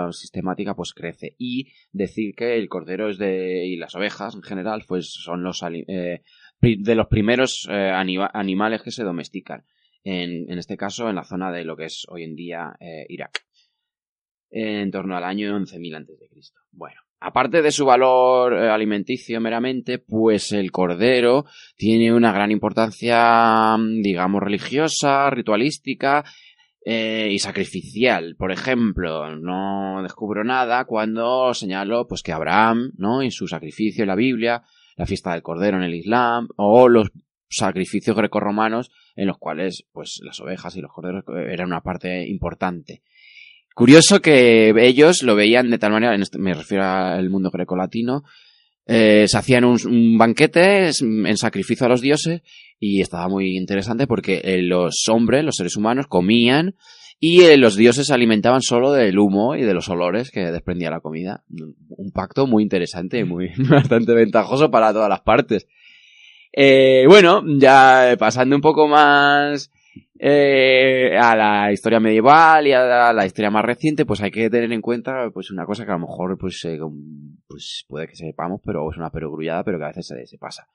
eh, 0.08 0.12
sistemática, 0.12 0.74
pues 0.74 0.92
crece. 0.94 1.34
Y 1.38 1.68
decir 1.92 2.34
que 2.36 2.56
el 2.58 2.68
cordero 2.68 3.08
es 3.10 3.18
de, 3.18 3.66
y 3.66 3.76
las 3.76 3.94
ovejas 3.94 4.34
en 4.34 4.42
general, 4.42 4.84
pues 4.86 5.10
son 5.12 5.42
los 5.42 5.62
eh, 5.62 6.22
de 6.60 6.94
los 6.94 7.06
primeros 7.08 7.68
eh, 7.70 7.90
anima- 7.92 8.30
animales 8.32 8.82
que 8.82 8.90
se 8.90 9.04
domestican. 9.04 9.64
En, 10.04 10.50
en 10.50 10.58
este 10.58 10.76
caso, 10.76 11.08
en 11.08 11.16
la 11.16 11.24
zona 11.24 11.50
de 11.50 11.64
lo 11.64 11.76
que 11.76 11.86
es 11.86 12.06
hoy 12.08 12.22
en 12.22 12.34
día 12.36 12.72
eh, 12.80 13.04
Irak 13.08 13.44
en 14.50 14.90
torno 14.90 15.16
al 15.16 15.24
año 15.24 15.54
11.000 15.58 15.94
antes 15.96 16.18
de 16.18 16.28
Cristo. 16.28 16.60
Bueno, 16.70 17.00
aparte 17.20 17.62
de 17.62 17.72
su 17.72 17.84
valor 17.84 18.54
eh, 18.54 18.70
alimenticio 18.70 19.40
meramente, 19.40 19.98
pues 19.98 20.52
el 20.52 20.70
cordero 20.70 21.44
tiene 21.76 22.12
una 22.12 22.32
gran 22.32 22.50
importancia, 22.50 23.76
mm, 23.76 24.02
digamos, 24.02 24.42
religiosa, 24.42 25.30
ritualística 25.30 26.24
eh, 26.84 27.28
y 27.30 27.38
sacrificial. 27.38 28.36
Por 28.36 28.52
ejemplo, 28.52 29.36
no 29.36 30.02
descubro 30.02 30.44
nada 30.44 30.84
cuando 30.84 31.52
señalo 31.54 32.06
pues 32.06 32.22
que 32.22 32.32
Abraham, 32.32 32.92
¿no? 32.96 33.22
En 33.22 33.30
su 33.30 33.46
sacrificio 33.46 34.04
en 34.04 34.08
la 34.08 34.14
Biblia, 34.14 34.62
la 34.96 35.06
fiesta 35.06 35.32
del 35.32 35.42
cordero 35.42 35.76
en 35.76 35.84
el 35.84 35.94
Islam 35.94 36.48
o 36.56 36.88
los 36.88 37.10
sacrificios 37.50 38.16
grecorromanos 38.16 38.90
en 39.16 39.26
los 39.26 39.38
cuales 39.38 39.84
pues 39.92 40.20
las 40.22 40.40
ovejas 40.40 40.76
y 40.76 40.80
los 40.80 40.92
corderos 40.92 41.24
eh, 41.28 41.52
eran 41.52 41.68
una 41.68 41.82
parte 41.82 42.26
importante. 42.28 43.02
Curioso 43.78 44.20
que 44.20 44.74
ellos 44.76 45.22
lo 45.22 45.36
veían 45.36 45.70
de 45.70 45.78
tal 45.78 45.92
manera, 45.92 46.12
en 46.12 46.22
este- 46.22 46.36
me 46.40 46.52
refiero 46.52 46.82
al 46.84 47.30
mundo 47.30 47.48
grecolatino, 47.52 48.24
eh, 48.86 49.26
se 49.28 49.38
hacían 49.38 49.64
un, 49.64 49.78
un 49.86 50.18
banquete 50.18 50.90
en 51.00 51.36
sacrificio 51.36 51.86
a 51.86 51.88
los 51.88 52.00
dioses 52.00 52.42
y 52.80 53.00
estaba 53.00 53.28
muy 53.28 53.56
interesante 53.56 54.08
porque 54.08 54.40
eh, 54.42 54.62
los 54.62 55.04
hombres, 55.08 55.44
los 55.44 55.54
seres 55.54 55.76
humanos, 55.76 56.06
comían 56.08 56.74
y 57.20 57.42
eh, 57.42 57.56
los 57.56 57.76
dioses 57.76 58.08
se 58.08 58.14
alimentaban 58.14 58.62
solo 58.62 58.90
del 58.90 59.16
humo 59.16 59.54
y 59.54 59.62
de 59.62 59.74
los 59.74 59.88
olores 59.88 60.32
que 60.32 60.50
desprendía 60.50 60.90
la 60.90 60.98
comida. 60.98 61.44
Un 61.88 62.10
pacto 62.10 62.48
muy 62.48 62.64
interesante 62.64 63.20
y 63.20 63.24
muy 63.24 63.50
bastante 63.70 64.12
ventajoso 64.12 64.72
para 64.72 64.92
todas 64.92 65.08
las 65.08 65.20
partes. 65.20 65.68
Eh, 66.52 67.04
bueno, 67.06 67.44
ya 67.60 68.16
pasando 68.18 68.56
un 68.56 68.62
poco 68.62 68.88
más 68.88 69.70
eh, 70.18 71.16
a 71.16 71.36
la 71.36 71.72
historia 71.72 72.00
medieval 72.00 72.66
y 72.66 72.72
a 72.72 73.12
la, 73.12 73.26
historia 73.26 73.50
más 73.50 73.64
reciente, 73.64 74.04
pues 74.04 74.20
hay 74.20 74.30
que 74.30 74.50
tener 74.50 74.72
en 74.72 74.80
cuenta 74.80 75.30
pues 75.32 75.50
una 75.50 75.64
cosa 75.64 75.84
que 75.84 75.92
a 75.92 75.94
lo 75.94 76.06
mejor 76.06 76.36
pues, 76.38 76.64
eh, 76.64 76.78
pues 77.46 77.84
puede 77.88 78.08
que 78.08 78.16
sepamos, 78.16 78.60
pero 78.64 78.90
es 78.90 78.96
una 78.96 79.10
perogrullada, 79.10 79.62
pero 79.64 79.78
que 79.78 79.84
a 79.84 79.88
veces 79.88 80.06
se, 80.08 80.26
se 80.26 80.38
pasa. 80.38 80.66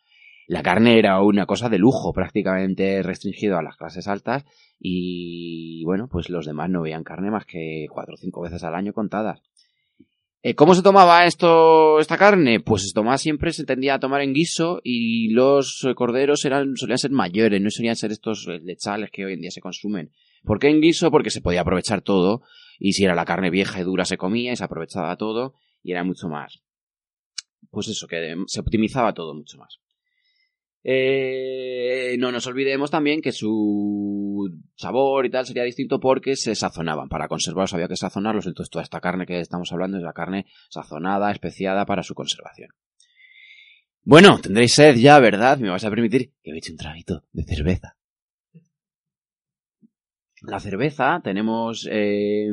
La 0.47 0.61
carne 0.61 0.99
era 0.99 1.21
una 1.21 1.45
cosa 1.45 1.69
de 1.69 1.77
lujo, 1.77 2.11
prácticamente 2.13 3.01
restringido 3.01 3.57
a 3.57 3.63
las 3.63 3.77
clases 3.77 4.07
altas 4.07 4.45
y 4.79 5.83
bueno, 5.85 6.09
pues 6.09 6.29
los 6.29 6.45
demás 6.45 6.69
no 6.69 6.81
veían 6.81 7.03
carne 7.03 7.31
más 7.31 7.45
que 7.45 7.87
cuatro 7.89 8.15
o 8.15 8.17
cinco 8.17 8.41
veces 8.41 8.63
al 8.63 8.75
año 8.75 8.91
contadas. 8.93 9.41
Eh, 10.45 10.55
¿Cómo 10.55 10.75
se 10.75 10.81
tomaba 10.81 11.25
esto, 11.25 12.01
esta 12.01 12.17
carne? 12.17 12.59
Pues 12.59 12.83
se 12.83 12.93
tomaba 12.93 13.17
siempre, 13.17 13.53
se 13.53 13.63
tendía 13.63 13.93
a 13.93 13.99
tomar 13.99 14.19
en 14.19 14.33
guiso 14.33 14.81
y 14.83 15.29
los 15.29 15.85
eh, 15.85 15.95
corderos 15.95 16.43
eran, 16.43 16.75
solían 16.75 16.97
ser 16.97 17.11
mayores, 17.11 17.61
no 17.61 17.69
solían 17.69 17.95
ser 17.95 18.11
estos 18.11 18.45
eh, 18.49 18.59
lechales 18.61 19.09
que 19.09 19.23
hoy 19.23 19.35
en 19.35 19.39
día 19.39 19.51
se 19.51 19.61
consumen. 19.61 20.11
¿Por 20.43 20.59
qué 20.59 20.67
en 20.67 20.81
guiso? 20.81 21.11
Porque 21.11 21.29
se 21.29 21.39
podía 21.39 21.61
aprovechar 21.61 22.01
todo 22.01 22.41
y 22.77 22.91
si 22.91 23.05
era 23.05 23.15
la 23.15 23.23
carne 23.23 23.51
vieja 23.51 23.79
y 23.79 23.83
dura 23.83 24.03
se 24.03 24.17
comía 24.17 24.51
y 24.51 24.57
se 24.57 24.65
aprovechaba 24.65 25.15
todo 25.15 25.53
y 25.81 25.93
era 25.93 26.03
mucho 26.03 26.27
más. 26.27 26.61
Pues 27.71 27.87
eso, 27.87 28.05
que 28.05 28.35
se 28.47 28.59
optimizaba 28.59 29.13
todo 29.13 29.33
mucho 29.33 29.57
más. 29.57 29.79
Eh, 30.85 32.17
no 32.19 32.31
nos 32.31 32.45
olvidemos 32.45 32.91
también 32.91 33.21
que 33.21 33.31
su 33.31 34.49
sabor 34.75 35.25
y 35.25 35.29
tal 35.29 35.45
sería 35.45 35.63
distinto 35.63 35.99
porque 35.99 36.35
se 36.35 36.55
sazonaban. 36.55 37.07
Para 37.07 37.27
conservarlos 37.27 37.73
había 37.73 37.87
que 37.87 37.95
sazonarlos. 37.95 38.47
Entonces 38.47 38.69
toda 38.69 38.83
esta 38.83 38.99
carne 38.99 39.25
que 39.25 39.39
estamos 39.39 39.71
hablando 39.71 39.97
es 39.97 40.03
la 40.03 40.13
carne 40.13 40.45
sazonada, 40.69 41.31
especiada 41.31 41.85
para 41.85 42.03
su 42.03 42.13
conservación. 42.13 42.69
Bueno, 44.03 44.39
tendréis 44.39 44.73
sed 44.73 44.97
ya, 44.97 45.19
¿verdad? 45.19 45.57
Me 45.59 45.69
vais 45.69 45.85
a 45.85 45.89
permitir 45.89 46.33
que 46.43 46.51
me 46.51 46.57
eche 46.57 46.71
un 46.71 46.77
traguito 46.77 47.23
de 47.31 47.43
cerveza. 47.43 47.95
La 50.41 50.59
cerveza 50.59 51.21
tenemos 51.23 51.87
eh, 51.89 52.51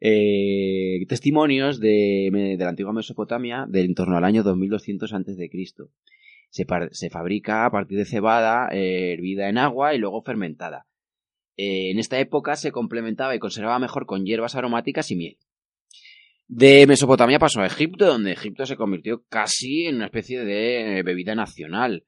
eh, 0.00 1.04
testimonios 1.06 1.78
de, 1.78 2.56
de 2.56 2.64
la 2.64 2.70
antigua 2.70 2.94
Mesopotamia 2.94 3.66
del 3.68 3.84
en 3.84 3.94
torno 3.94 4.16
al 4.16 4.24
año 4.24 4.42
2200 4.42 5.12
antes 5.12 5.36
de 5.36 5.50
Cristo 5.50 5.90
se, 6.52 6.66
se, 6.90 7.08
fabrica 7.08 7.64
a 7.64 7.70
partir 7.70 7.96
de 7.96 8.04
cebada 8.04 8.68
eh, 8.70 9.14
hervida 9.14 9.48
en 9.48 9.56
agua 9.56 9.94
y 9.94 9.98
luego 9.98 10.22
fermentada. 10.22 10.86
Eh, 11.56 11.90
en 11.90 11.98
esta 11.98 12.20
época 12.20 12.56
se 12.56 12.72
complementaba 12.72 13.34
y 13.34 13.38
conservaba 13.38 13.78
mejor 13.78 14.04
con 14.04 14.26
hierbas 14.26 14.54
aromáticas 14.54 15.10
y 15.10 15.16
miel. 15.16 15.38
De 16.48 16.86
Mesopotamia 16.86 17.38
pasó 17.38 17.62
a 17.62 17.66
Egipto, 17.66 18.06
donde 18.06 18.32
Egipto 18.32 18.66
se 18.66 18.76
convirtió 18.76 19.24
casi 19.30 19.86
en 19.86 19.96
una 19.96 20.06
especie 20.06 20.44
de 20.44 20.98
eh, 20.98 21.02
bebida 21.02 21.34
nacional. 21.34 22.04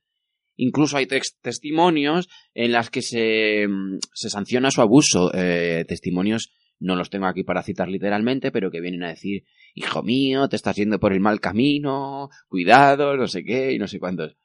Incluso 0.56 0.98
hay 0.98 1.06
testimonios 1.06 2.28
en 2.52 2.70
las 2.70 2.90
que 2.90 3.00
se, 3.00 3.66
se 4.12 4.30
sanciona 4.30 4.70
su 4.70 4.82
abuso. 4.82 5.32
Testimonios 5.32 6.52
no 6.80 6.96
los 6.96 7.10
tengo 7.10 7.26
aquí 7.26 7.44
para 7.44 7.62
citar 7.62 7.88
literalmente, 7.88 8.50
pero 8.50 8.70
que 8.70 8.80
vienen 8.80 9.04
a 9.04 9.08
decir, 9.08 9.44
hijo 9.74 10.02
mío, 10.02 10.48
te 10.48 10.56
estás 10.56 10.76
yendo 10.76 10.98
por 10.98 11.12
el 11.12 11.20
mal 11.20 11.40
camino, 11.40 12.28
cuidado, 12.48 13.16
no 13.16 13.26
sé 13.26 13.44
qué, 13.44 13.72
y 13.72 13.78
no 13.78 13.86
sé 13.86 13.98
cuántos. 13.98 14.36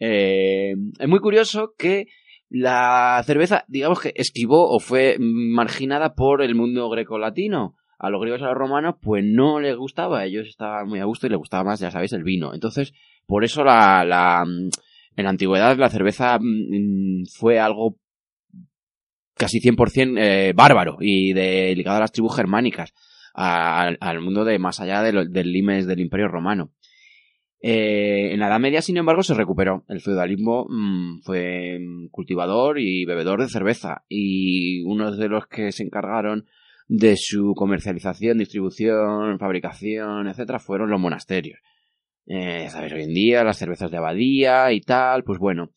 Eh, 0.00 0.74
es 0.98 1.08
muy 1.08 1.20
curioso 1.20 1.74
que 1.76 2.06
la 2.48 3.22
cerveza, 3.24 3.64
digamos 3.68 4.00
que 4.00 4.12
esquivó 4.14 4.70
o 4.70 4.80
fue 4.80 5.16
marginada 5.18 6.14
por 6.14 6.42
el 6.42 6.54
mundo 6.54 6.88
grecolatino. 6.88 7.74
A 8.00 8.10
los 8.10 8.20
griegos 8.20 8.40
y 8.40 8.44
a 8.44 8.48
los 8.48 8.56
romanos, 8.56 8.94
pues 9.02 9.24
no 9.24 9.58
les 9.58 9.76
gustaba, 9.76 10.24
ellos 10.24 10.46
estaban 10.46 10.88
muy 10.88 11.00
a 11.00 11.04
gusto 11.04 11.26
y 11.26 11.30
les 11.30 11.38
gustaba 11.38 11.64
más, 11.64 11.80
ya 11.80 11.90
sabéis, 11.90 12.12
el 12.12 12.22
vino. 12.22 12.54
Entonces, 12.54 12.92
por 13.26 13.42
eso 13.44 13.64
la, 13.64 14.04
la 14.04 14.44
en 15.18 15.24
la 15.24 15.30
antigüedad 15.30 15.76
la 15.76 15.90
cerveza 15.90 16.38
mmm, 16.40 17.24
fue 17.36 17.58
algo 17.58 17.96
casi 19.38 19.60
100% 19.60 20.18
eh, 20.18 20.52
bárbaro 20.54 20.98
y 21.00 21.32
de, 21.32 21.74
ligado 21.74 21.96
a 21.96 22.00
las 22.00 22.12
tribus 22.12 22.36
germánicas, 22.36 22.92
a, 23.34 23.88
al 24.00 24.20
mundo 24.20 24.44
de 24.44 24.58
más 24.58 24.80
allá 24.80 25.02
de 25.02 25.26
del 25.28 25.52
limes 25.52 25.86
del 25.86 26.00
Imperio 26.00 26.28
Romano. 26.28 26.72
Eh, 27.60 28.32
en 28.32 28.40
la 28.40 28.48
Edad 28.48 28.60
Media, 28.60 28.82
sin 28.82 28.96
embargo, 28.96 29.22
se 29.22 29.34
recuperó. 29.34 29.84
El 29.88 30.00
feudalismo 30.00 30.66
mmm, 30.68 31.20
fue 31.22 31.78
cultivador 32.10 32.78
y 32.78 33.04
bebedor 33.04 33.40
de 33.40 33.48
cerveza 33.48 34.04
y 34.08 34.82
uno 34.84 35.10
de 35.16 35.28
los 35.28 35.46
que 35.46 35.72
se 35.72 35.82
encargaron 35.82 36.46
de 36.86 37.16
su 37.16 37.54
comercialización, 37.54 38.38
distribución, 38.38 39.38
fabricación, 39.38 40.28
etcétera, 40.28 40.58
fueron 40.58 40.90
los 40.90 41.00
monasterios. 41.00 41.60
Eh, 42.26 42.68
Sabes, 42.70 42.92
hoy 42.92 43.02
en 43.02 43.14
día 43.14 43.44
las 43.44 43.58
cervezas 43.58 43.90
de 43.90 43.96
abadía 43.96 44.72
y 44.72 44.80
tal, 44.80 45.24
pues 45.24 45.38
bueno, 45.38 45.70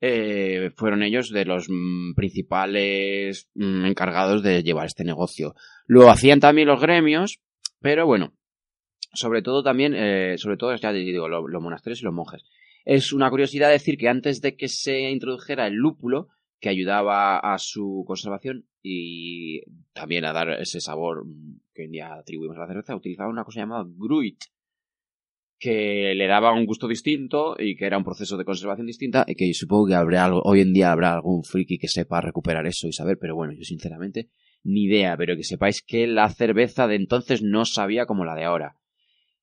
eh, 0.00 0.70
fueron 0.76 1.02
ellos 1.02 1.30
de 1.30 1.44
los 1.44 1.66
mm, 1.68 2.14
principales 2.14 3.48
mm, 3.54 3.84
encargados 3.86 4.42
de 4.42 4.62
llevar 4.62 4.86
este 4.86 5.04
negocio. 5.04 5.54
Lo 5.86 6.10
hacían 6.10 6.40
también 6.40 6.68
los 6.68 6.80
gremios, 6.80 7.40
pero 7.80 8.06
bueno, 8.06 8.34
sobre 9.12 9.42
todo 9.42 9.62
también, 9.62 9.94
eh, 9.94 10.36
sobre 10.38 10.56
todo, 10.56 10.74
ya 10.76 10.92
digo, 10.92 11.28
los, 11.28 11.44
los 11.48 11.62
monasterios 11.62 12.02
y 12.02 12.04
los 12.04 12.14
monjes. 12.14 12.44
Es 12.84 13.12
una 13.12 13.30
curiosidad 13.30 13.70
decir 13.70 13.98
que 13.98 14.08
antes 14.08 14.40
de 14.40 14.56
que 14.56 14.68
se 14.68 15.10
introdujera 15.10 15.66
el 15.66 15.74
lúpulo, 15.74 16.28
que 16.60 16.68
ayudaba 16.68 17.38
a 17.38 17.58
su 17.58 18.04
conservación 18.06 18.66
y 18.82 19.62
también 19.92 20.24
a 20.24 20.32
dar 20.32 20.50
ese 20.60 20.80
sabor 20.80 21.24
que 21.72 21.82
hoy 21.82 21.88
día 21.88 22.14
atribuimos 22.14 22.56
a 22.56 22.60
la 22.60 22.66
cerveza, 22.66 22.96
utilizaba 22.96 23.28
una 23.28 23.44
cosa 23.44 23.60
llamada 23.60 23.84
gruit, 23.86 24.44
que 25.58 26.14
le 26.14 26.26
daba 26.26 26.52
un 26.52 26.66
gusto 26.66 26.86
distinto 26.86 27.56
y 27.58 27.76
que 27.76 27.86
era 27.86 27.98
un 27.98 28.04
proceso 28.04 28.36
de 28.36 28.44
conservación 28.44 28.86
distinta 28.86 29.24
y 29.26 29.34
que 29.34 29.52
supongo 29.54 29.88
que 29.88 29.94
habrá 29.94 30.24
algo, 30.24 30.42
hoy 30.44 30.60
en 30.60 30.72
día 30.72 30.92
habrá 30.92 31.12
algún 31.12 31.42
friki 31.42 31.78
que 31.78 31.88
sepa 31.88 32.20
recuperar 32.20 32.66
eso 32.66 32.86
y 32.86 32.92
saber, 32.92 33.18
pero 33.20 33.34
bueno, 33.34 33.52
yo 33.52 33.64
sinceramente 33.64 34.28
ni 34.64 34.84
idea, 34.84 35.16
pero 35.16 35.36
que 35.36 35.44
sepáis 35.44 35.82
que 35.82 36.06
la 36.06 36.28
cerveza 36.30 36.86
de 36.86 36.96
entonces 36.96 37.42
no 37.42 37.64
sabía 37.64 38.06
como 38.06 38.24
la 38.24 38.34
de 38.34 38.44
ahora. 38.44 38.76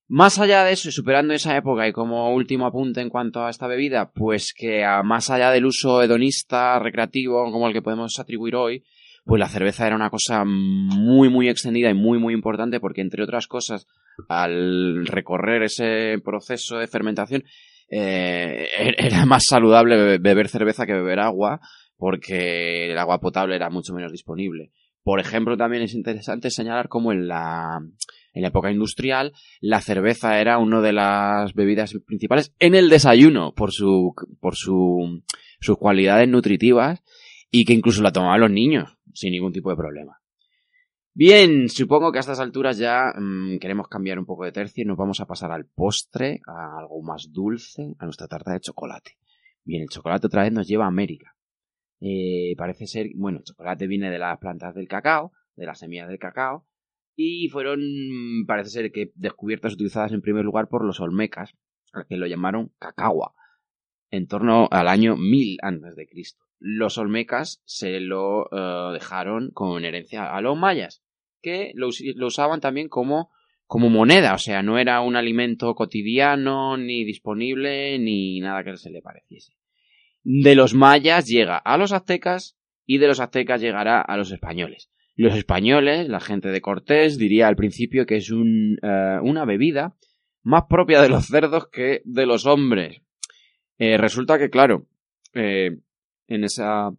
Más 0.08 0.38
allá 0.38 0.64
de 0.64 0.74
eso, 0.74 0.90
y 0.90 0.92
superando 0.92 1.34
esa 1.34 1.58
época 1.58 1.88
y 1.88 1.92
como 1.92 2.34
último 2.36 2.68
apunte 2.68 3.02
en 3.02 3.10
cuanto 3.10 3.44
a 3.44 3.50
esta 3.50 3.66
bebida, 3.66 4.12
pues 4.12 4.54
que 4.56 4.84
a 4.84 5.02
más 5.02 5.32
allá 5.32 5.50
del 5.50 5.66
uso 5.66 6.04
hedonista, 6.04 6.78
recreativo, 6.78 7.52
como 7.52 7.68
el 7.68 7.74
que 7.74 7.82
podemos 7.82 8.20
atribuir 8.20 8.56
hoy, 8.56 8.84
pues 9.24 9.40
la 9.40 9.50
cerveza 9.50 9.88
era 9.88 9.96
una 9.96 10.12
cosa 10.12 10.44
muy, 10.46 11.30
muy 11.30 11.50
extendida 11.50 11.90
y 11.90 11.96
muy, 11.96 12.20
muy 12.20 12.36
importante 12.36 12.80
porque, 12.80 13.02
entre 13.02 13.24
otras 13.24 13.48
cosas, 13.48 13.88
al 14.30 15.06
recorrer 15.08 15.64
ese 15.64 16.18
proceso 16.24 16.78
de 16.78 16.88
fermentación, 16.88 17.44
eh, 17.90 18.68
era 18.98 19.26
más 19.26 19.44
saludable 19.48 20.18
beber 20.18 20.48
cerveza 20.50 20.86
que 20.86 20.94
beber 20.94 21.20
agua 21.20 21.60
porque 21.98 22.92
el 22.92 22.98
agua 22.98 23.20
potable 23.20 23.56
era 23.56 23.70
mucho 23.70 23.94
menos 23.94 24.12
disponible. 24.12 24.72
Por 25.04 25.20
ejemplo, 25.20 25.56
también 25.56 25.84
es 25.84 25.94
interesante 25.94 26.50
señalar 26.50 26.90
cómo 26.90 27.12
en 27.12 27.28
la, 27.28 27.80
en 28.34 28.42
la 28.42 28.48
época 28.48 28.72
industrial 28.72 29.34
la 29.62 29.80
cerveza 29.80 30.40
era 30.40 30.58
una 30.58 30.82
de 30.82 30.94
las 30.94 31.54
bebidas 31.54 31.94
principales 32.06 32.54
en 32.60 32.74
el 32.74 32.90
desayuno 32.90 33.54
por 33.54 33.72
su, 33.72 34.14
por 34.40 34.56
su, 34.56 35.22
sus 35.60 35.78
cualidades 35.78 36.28
nutritivas 36.28 37.04
y 37.52 37.66
que 37.66 37.74
incluso 37.74 38.02
la 38.02 38.12
tomaban 38.12 38.42
los 38.42 38.52
niños 38.52 38.98
sin 39.14 39.32
ningún 39.32 39.54
tipo 39.54 39.70
de 39.70 39.78
problema. 39.78 40.20
Bien, 41.18 41.70
supongo 41.70 42.12
que 42.12 42.18
a 42.18 42.20
estas 42.20 42.42
alturas 42.42 42.78
ya 42.78 43.14
mm, 43.18 43.60
queremos 43.60 43.88
cambiar 43.88 44.20
un 44.20 44.26
poco 44.26 44.44
de 44.44 44.52
tercio 44.52 44.84
y 44.84 44.86
nos 44.86 44.98
vamos 44.98 45.22
a 45.22 45.26
pasar 45.26 45.50
al 45.50 45.66
postre, 45.66 46.42
a 46.46 46.78
algo 46.78 47.02
más 47.02 47.32
dulce, 47.32 47.96
a 48.00 48.04
nuestra 48.04 48.28
tarta 48.28 48.52
de 48.52 48.60
chocolate. 48.60 49.18
Bien, 49.64 49.84
el 49.84 49.88
chocolate 49.88 50.28
otra 50.28 50.44
vez 50.44 50.52
nos 50.52 50.68
lleva 50.68 50.84
a 50.84 50.90
América. 50.90 51.34
Eh, 52.02 52.54
parece 52.58 52.86
ser, 52.86 53.12
bueno, 53.16 53.38
el 53.38 53.46
chocolate 53.46 53.88
viene 53.88 54.12
de 54.12 54.20
las 54.20 54.38
plantas 54.40 54.76
del 54.76 54.90
cacao, 54.90 55.32
de 55.56 55.66
las 55.66 55.80
semillas 55.80 56.10
del 56.10 56.20
cacao, 56.20 56.68
y 57.16 57.48
fueron, 57.48 57.80
parece 58.46 58.72
ser 58.72 58.92
que 58.92 59.14
descubiertas 59.16 59.76
utilizadas 59.76 60.12
en 60.12 60.22
primer 60.22 60.44
lugar 60.44 60.68
por 60.68 60.84
los 60.84 61.00
olmecas, 61.00 61.56
que 62.10 62.18
lo 62.18 62.28
llamaron 62.28 62.74
cacagua, 62.78 63.34
en 64.12 64.28
torno 64.28 64.68
al 64.70 64.90
año 64.90 65.16
1000 65.16 65.60
antes 65.62 65.96
de 65.96 66.08
Cristo. 66.08 66.44
Los 66.60 66.98
olmecas 66.98 67.62
se 67.64 68.02
lo 68.02 68.50
eh, 68.52 68.92
dejaron 68.92 69.52
como 69.54 69.80
herencia 69.80 70.36
a 70.36 70.42
los 70.42 70.58
mayas, 70.58 71.05
que 71.46 71.74
lo, 71.76 71.90
usaban 72.26 72.60
también 72.60 72.90
como 72.90 73.30
como 73.68 73.90
moneda, 73.90 74.34
o 74.34 74.38
sea, 74.38 74.62
no 74.62 74.78
era 74.78 75.02
un 75.02 75.16
alimento 75.16 75.74
cotidiano, 75.74 76.78
ni 76.78 77.04
disponible, 77.04 77.98
ni 77.98 78.40
nada 78.40 78.64
que 78.64 78.78
se 78.78 78.92
le 78.92 79.02
pareciese. 79.02 79.54
De 80.24 80.54
los 80.54 80.76
mayas 80.76 81.28
llega 81.28 81.58
a 81.58 81.76
los 81.78 81.92
aztecas 81.92 82.58
y 82.86 83.00
de 83.00 83.08
los 83.08 83.20
aztecas 83.20 83.62
llegará 83.62 84.02
a 84.02 84.18
los 84.18 84.32
españoles. 84.32 84.92
Los 85.16 85.36
españoles, 85.36 86.08
la 86.10 86.20
gente 86.20 86.50
de 86.50 86.62
Cortés, 86.62 87.18
diría 87.18 87.48
al 87.48 87.56
principio 87.56 88.06
que 88.06 88.18
es 88.18 88.30
un, 88.30 88.78
eh, 88.84 89.18
una 89.24 89.46
bebida 89.46 89.96
más 90.44 90.64
propia 90.70 91.02
de 91.02 91.10
los 91.10 91.26
cerdos 91.26 91.68
que 91.70 92.02
de 92.06 92.26
los 92.28 92.46
hombres. 92.46 93.02
Eh, 93.80 93.98
resulta 93.98 94.38
que, 94.38 94.52
claro, 94.52 94.86
eh, 95.34 95.78
en 96.28 96.44
esa 96.44 96.92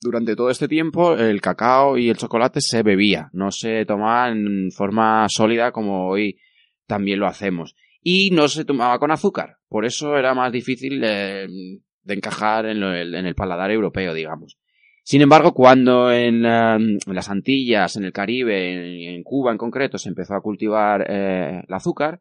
durante 0.00 0.36
todo 0.36 0.50
este 0.50 0.68
tiempo 0.68 1.14
el 1.14 1.40
cacao 1.40 1.98
y 1.98 2.08
el 2.08 2.16
chocolate 2.16 2.60
se 2.60 2.82
bebía, 2.82 3.30
no 3.32 3.50
se 3.50 3.84
tomaba 3.84 4.28
en 4.28 4.70
forma 4.70 5.26
sólida 5.28 5.72
como 5.72 6.08
hoy 6.08 6.38
también 6.86 7.20
lo 7.20 7.26
hacemos. 7.26 7.74
Y 8.02 8.30
no 8.30 8.46
se 8.48 8.64
tomaba 8.64 8.98
con 8.98 9.10
azúcar, 9.10 9.58
por 9.68 9.84
eso 9.84 10.16
era 10.16 10.34
más 10.34 10.52
difícil 10.52 11.00
de, 11.00 11.80
encajar 12.06 12.66
en, 12.66 12.82
el 12.82 13.34
paladar 13.34 13.70
europeo, 13.70 14.14
digamos. 14.14 14.58
Sin 15.02 15.22
embargo, 15.22 15.54
cuando 15.54 16.12
en, 16.12 16.42
las 16.42 17.28
Antillas, 17.28 17.96
en 17.96 18.04
el 18.04 18.12
Caribe, 18.12 19.14
en, 19.14 19.22
Cuba 19.24 19.52
en 19.52 19.58
concreto, 19.58 19.98
se 19.98 20.08
empezó 20.08 20.34
a 20.34 20.40
cultivar 20.40 21.04
eh, 21.08 21.62
el 21.66 21.74
azúcar, 21.74 22.20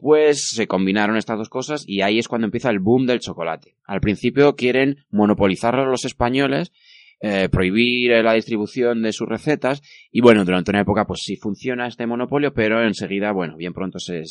pues 0.00 0.50
se 0.50 0.66
combinaron 0.66 1.16
estas 1.16 1.38
dos 1.38 1.48
cosas 1.48 1.84
y 1.86 2.00
ahí 2.02 2.18
es 2.18 2.28
cuando 2.28 2.46
empieza 2.46 2.70
el 2.70 2.78
boom 2.78 3.06
del 3.06 3.20
chocolate. 3.20 3.76
Al 3.84 4.00
principio 4.00 4.56
quieren 4.56 5.04
monopolizarlo 5.10 5.86
los 5.86 6.04
españoles 6.04 6.72
eh, 7.22 7.50
prohibir 7.50 8.12
eh, 8.12 8.22
la 8.22 8.32
distribución 8.32 9.02
de 9.02 9.12
sus 9.12 9.28
recetas 9.28 9.82
y 10.10 10.22
bueno, 10.22 10.42
durante 10.42 10.70
una 10.70 10.80
época 10.80 11.06
pues 11.06 11.20
sí 11.22 11.36
funciona 11.36 11.86
este 11.86 12.06
monopolio, 12.06 12.54
pero 12.54 12.82
enseguida, 12.82 13.30
bueno, 13.32 13.58
bien 13.58 13.74
pronto 13.74 13.98
se, 13.98 14.22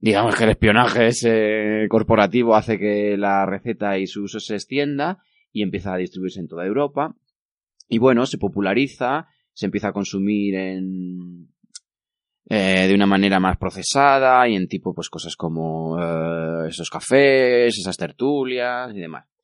digamos 0.00 0.34
que 0.34 0.42
el 0.42 0.50
espionaje 0.50 1.86
corporativo 1.88 2.56
hace 2.56 2.76
que 2.76 3.16
la 3.16 3.46
receta 3.46 3.98
y 3.98 4.08
su 4.08 4.24
uso 4.24 4.40
se 4.40 4.54
extienda 4.54 5.22
y 5.52 5.62
empieza 5.62 5.94
a 5.94 5.98
distribuirse 5.98 6.40
en 6.40 6.48
toda 6.48 6.66
Europa 6.66 7.14
y 7.88 7.98
bueno, 7.98 8.26
se 8.26 8.38
populariza, 8.38 9.28
se 9.52 9.66
empieza 9.66 9.90
a 9.90 9.92
consumir 9.92 10.56
en 10.56 11.52
eh, 12.50 12.88
de 12.88 12.94
una 12.96 13.06
manera 13.06 13.38
más 13.38 13.58
procesada 13.58 14.48
y 14.48 14.56
en 14.56 14.66
tipo 14.66 14.92
pues 14.92 15.08
cosas 15.08 15.36
como 15.36 15.96
esos 16.66 16.90
cafés, 16.90 17.78
esas 17.78 17.96
tertulias 17.96 18.92
y 18.92 18.98
demás. 18.98 19.37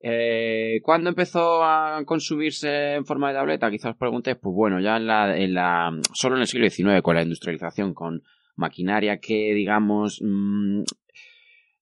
Eh, 0.00 0.80
¿Cuándo 0.82 1.08
empezó 1.08 1.64
a 1.64 2.02
consumirse 2.04 2.94
en 2.94 3.04
forma 3.06 3.28
de 3.28 3.34
tableta? 3.34 3.70
Quizás 3.70 3.92
os 3.92 3.96
preguntéis, 3.96 4.36
pues 4.40 4.54
bueno, 4.54 4.80
ya 4.80 4.96
en 4.96 5.06
la, 5.06 5.36
en 5.36 5.54
la, 5.54 5.90
solo 6.12 6.36
en 6.36 6.42
el 6.42 6.46
siglo 6.46 6.68
XIX, 6.68 7.02
con 7.02 7.16
la 7.16 7.22
industrialización, 7.22 7.94
con 7.94 8.22
maquinaria 8.56 9.18
que, 9.18 9.54
digamos, 9.54 10.20
mmm, 10.22 10.82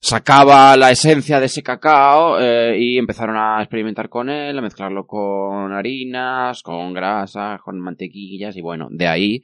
sacaba 0.01 0.77
la 0.77 0.91
esencia 0.91 1.41
de 1.41 1.47
ese 1.47 1.63
cacao 1.63 2.39
eh, 2.39 2.77
y 2.79 2.99
empezaron 2.99 3.37
a 3.37 3.61
experimentar 3.61 4.09
con 4.09 4.29
él, 4.29 4.59
a 4.59 4.63
mezclarlo 4.63 5.07
con 5.07 5.73
harinas, 5.73 6.63
con 6.63 6.93
grasas, 6.93 7.61
con 7.63 7.81
mantequillas 7.81 8.57
y 8.57 8.61
bueno, 8.61 8.89
de 8.91 9.07
ahí 9.07 9.43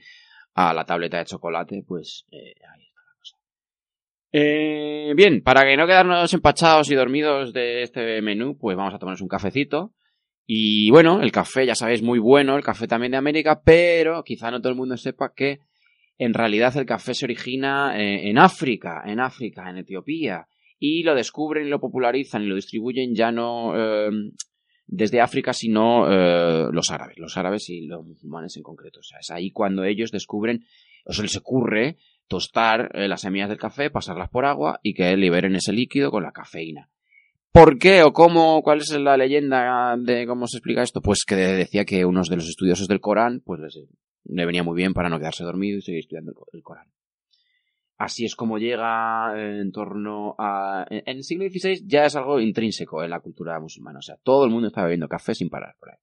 a 0.55 0.75
la 0.75 0.85
tableta 0.85 1.18
de 1.18 1.25
chocolate, 1.25 1.83
pues 1.87 2.27
eh, 2.31 2.55
ahí 2.75 2.89
eh, 4.33 5.12
bien, 5.16 5.43
para 5.43 5.64
que 5.64 5.77
no 5.77 5.87
quedarnos 5.87 6.33
empachados 6.33 6.90
y 6.90 6.95
dormidos 6.95 7.53
de 7.53 7.83
este 7.83 8.23
menú, 8.23 8.57
pues 8.59 8.77
vamos 8.77 8.95
a 8.95 8.99
tomarnos 8.99 9.23
un 9.23 9.29
cafecito. 9.29 9.93
Y 10.47 10.90
bueno, 10.90 11.23
el 11.23 11.31
café, 11.31 11.64
ya 11.66 11.75
sabéis, 11.75 12.03
muy 12.03 12.19
bueno, 12.19 12.57
el 12.57 12.64
café 12.64 12.88
también 12.88 13.12
de 13.12 13.19
América, 13.19 13.62
pero 13.64 14.25
quizá 14.25 14.51
no 14.51 14.61
todo 14.61 14.71
el 14.71 14.79
mundo 14.79 14.97
sepa 14.97 15.33
que 15.35 15.61
en 16.19 16.35
realidad 16.35 16.77
el 16.77 16.87
café 16.87 17.14
se 17.14 17.25
origina 17.25 17.99
eh, 17.99 18.29
en 18.29 18.37
África, 18.37 19.03
en 19.07 19.21
África, 19.21 19.71
en 19.71 19.79
Etiopía, 19.79 20.47
y 20.79 21.03
lo 21.03 21.14
descubren 21.14 21.71
lo 21.71 21.79
popularizan 21.79 22.43
y 22.43 22.47
lo 22.47 22.57
distribuyen 22.57 23.14
ya 23.14 23.31
no 23.31 23.73
eh, 23.77 24.11
desde 24.87 25.21
África, 25.21 25.53
sino 25.53 26.11
eh, 26.11 26.69
los 26.73 26.90
árabes, 26.90 27.16
los 27.19 27.37
árabes 27.37 27.69
y 27.71 27.87
los 27.87 28.05
musulmanes 28.05 28.57
en 28.57 28.62
concreto. 28.62 29.01
O 29.01 29.03
sea, 29.03 29.19
es 29.21 29.31
ahí 29.31 29.53
cuando 29.53 29.85
ellos 29.85 30.11
descubren, 30.11 30.64
o 31.05 31.12
se 31.12 31.23
les 31.23 31.37
ocurre 31.37 31.97
tostar 32.31 32.93
eh, 32.95 33.09
las 33.09 33.23
semillas 33.23 33.49
del 33.49 33.59
café, 33.59 33.90
pasarlas 33.90 34.31
por 34.31 34.45
agua 34.45 34.79
y 34.85 34.95
que 34.95 35.14
liberen 35.16 35.57
ese 35.57 35.73
líquido 35.73 36.12
con 36.12 36.23
la 36.23 36.31
cafeína. 36.31 36.88
¿Por 37.53 37.77
qué 37.79 38.05
o 38.05 38.12
cómo? 38.12 38.62
¿Cuál 38.62 38.79
es 38.79 38.93
la 38.93 39.16
leyenda 39.16 39.97
de 39.99 40.27
cómo 40.29 40.47
se 40.47 40.59
explica 40.59 40.85
esto? 40.85 41.03
Pues 41.03 41.25
que 41.27 41.35
decía 41.35 41.85
que 41.85 42.05
unos 42.05 42.29
de 42.29 42.37
los 42.37 42.49
estudiosos 42.49 42.87
del 42.87 43.01
Corán, 43.01 43.43
pues 43.45 43.61
les, 43.61 43.81
le 44.25 44.47
venía 44.47 44.62
muy 44.62 44.77
bien 44.77 44.95
para 44.95 45.09
no 45.09 45.19
quedarse 45.19 45.43
dormido 45.43 45.79
y 45.79 45.83
seguir 45.83 46.01
estudiando 46.01 46.33
el 46.53 46.62
Corán. 46.62 46.87
Así 47.99 48.25
es 48.25 48.37
como 48.37 48.59
llega 48.59 49.35
en 49.37 49.73
torno 49.73 50.37
a... 50.38 50.87
En 50.88 51.16
el 51.16 51.25
siglo 51.25 51.45
XVI 51.51 51.83
ya 51.85 52.05
es 52.05 52.14
algo 52.14 52.40
intrínseco 52.40 53.03
en 53.03 53.11
la 53.11 53.21
cultura 53.21 53.59
musulmana. 53.59 53.99
O 53.99 54.03
sea, 54.03 54.16
todo 54.23 54.45
el 54.45 54.51
mundo 54.51 54.69
está 54.69 54.85
bebiendo 54.85 55.09
café 55.09 55.35
sin 55.35 55.51
parar 55.51 55.75
por 55.79 55.90
ahí. 55.90 55.99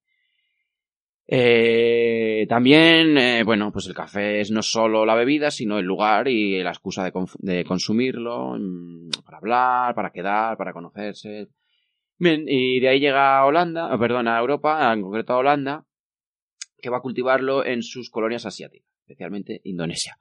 Eh, 1.30 2.46
también, 2.48 3.18
eh, 3.18 3.44
bueno, 3.44 3.70
pues 3.72 3.86
el 3.88 3.94
café 3.94 4.40
es 4.40 4.50
no 4.50 4.62
solo 4.62 5.06
la 5.06 5.14
bebida, 5.14 5.52
sino 5.52 5.78
el 5.78 5.86
lugar 5.86 6.30
y 6.30 6.64
la 6.64 6.70
excusa 6.70 7.12
de, 7.40 7.66
consumirlo, 7.66 8.56
mm, 8.58 9.10
para 9.26 9.38
hablar, 9.38 9.94
para 9.94 10.12
quedar, 10.12 10.56
para 10.56 10.72
conocerse. 10.72 11.50
Bien, 12.18 12.46
y 12.48 12.80
de 12.80 12.88
ahí 12.88 13.00
llega 13.00 13.40
a 13.40 13.46
Holanda, 13.46 13.94
oh, 13.94 14.00
perdón, 14.00 14.30
a 14.30 14.40
Europa, 14.40 14.92
en 14.94 15.02
concreto 15.02 15.34
a 15.34 15.38
Holanda, 15.38 15.86
que 16.82 16.90
va 16.90 16.98
a 16.98 17.02
cultivarlo 17.02 17.66
en 17.66 17.84
sus 17.84 18.10
colonias 18.10 18.46
asiáticas, 18.46 18.90
especialmente 19.02 19.60
Indonesia. 19.66 20.18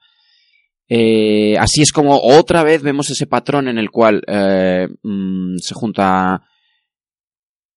Eh, 0.89 1.57
así 1.57 1.81
es 1.81 1.91
como 1.91 2.19
otra 2.21 2.63
vez 2.63 2.81
vemos 2.81 3.09
ese 3.09 3.27
patrón 3.27 3.67
en 3.67 3.77
el 3.77 3.89
cual 3.91 4.21
mm, 5.03 5.57
se 5.57 5.73
junta 5.73 6.43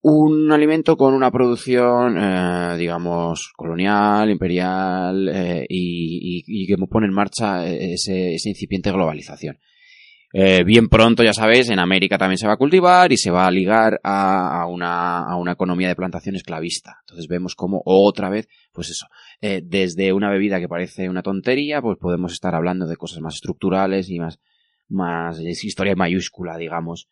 un 0.03 0.51
alimento 0.51 0.97
con 0.97 1.15
una 1.15 1.31
producción, 1.31 2.17
eh, 2.19 2.77
digamos, 2.79 3.53
colonial, 3.57 4.31
imperial 4.31 5.29
eh, 5.29 5.67
y, 5.69 6.67
que 6.67 6.77
pone 6.89 7.07
en 7.07 7.13
marcha 7.13 7.67
ese, 7.67 8.35
esa 8.35 8.49
incipiente 8.49 8.91
globalización. 8.91 9.59
Eh, 10.33 10.63
bien 10.63 10.89
pronto, 10.89 11.25
ya 11.25 11.33
sabéis, 11.33 11.71
en 11.71 11.81
América 11.81 12.17
también 12.17 12.39
se 12.39 12.47
va 12.47 12.53
a 12.53 12.57
cultivar 12.57 13.11
y 13.11 13.17
se 13.17 13.33
va 13.33 13.47
a 13.47 13.51
ligar 13.51 14.01
a, 14.05 14.65
una, 14.67 15.25
a 15.25 15.37
una 15.37 15.53
economía 15.53 15.89
de 15.89 15.97
plantación 15.97 16.37
esclavista. 16.37 16.99
Entonces 17.01 17.27
vemos 17.27 17.57
como 17.57 17.83
otra 17.85 18.31
vez, 18.31 18.49
pues 18.73 18.91
eso, 18.91 19.07
eh, 19.41 19.61
desde 19.65 20.13
una 20.13 20.31
bebida 20.31 20.61
que 20.61 20.69
parece 20.69 21.09
una 21.09 21.23
tontería, 21.23 21.83
pues 21.83 21.99
podemos 21.99 22.33
estar 22.33 22.55
hablando 22.55 22.87
de 22.87 22.97
cosas 22.97 23.21
más 23.21 23.35
estructurales 23.35 24.09
y 24.09 24.21
más, 24.21 24.39
más, 24.89 25.41
historia 25.41 25.97
mayúscula, 25.97 26.57
digamos, 26.57 27.09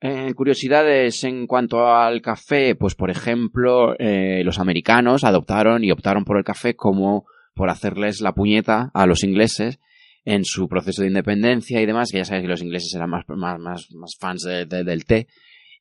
eh, 0.00 0.32
curiosidades 0.34 1.24
en 1.24 1.46
cuanto 1.46 1.88
al 1.88 2.22
café, 2.22 2.76
pues 2.76 2.94
por 2.94 3.10
ejemplo, 3.10 3.98
eh, 3.98 4.42
los 4.44 4.58
americanos 4.58 5.24
adoptaron 5.24 5.82
y 5.82 5.90
optaron 5.90 6.24
por 6.24 6.38
el 6.38 6.44
café 6.44 6.76
como 6.76 7.26
por 7.54 7.68
hacerles 7.68 8.20
la 8.20 8.32
puñeta 8.32 8.90
a 8.94 9.06
los 9.06 9.24
ingleses 9.24 9.80
en 10.24 10.44
su 10.44 10.68
proceso 10.68 11.02
de 11.02 11.08
independencia 11.08 11.80
y 11.80 11.86
demás, 11.86 12.10
que 12.12 12.18
ya 12.18 12.24
sabéis 12.24 12.44
que 12.44 12.50
los 12.50 12.62
ingleses 12.62 12.94
eran 12.94 13.10
más, 13.10 13.24
más, 13.28 13.58
más, 13.58 14.16
fans 14.20 14.44
del 14.44 15.04
té 15.04 15.26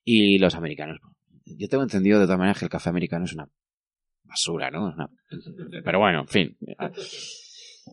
y 0.04 0.40
los 0.40 0.56
americanos. 0.56 1.00
Yo 1.46 1.68
tengo 1.68 1.84
entendido 1.84 2.20
de 2.20 2.26
todas 2.26 2.40
maneras 2.40 2.58
que 2.58 2.66
el 2.66 2.72
café 2.72 2.90
americano 2.90 3.26
es 3.26 3.34
una 3.34 3.48
basura, 4.24 4.72
¿no? 4.72 4.96
Pero 5.84 6.00
bueno, 6.00 6.22
en 6.22 6.28
fin. 6.28 6.58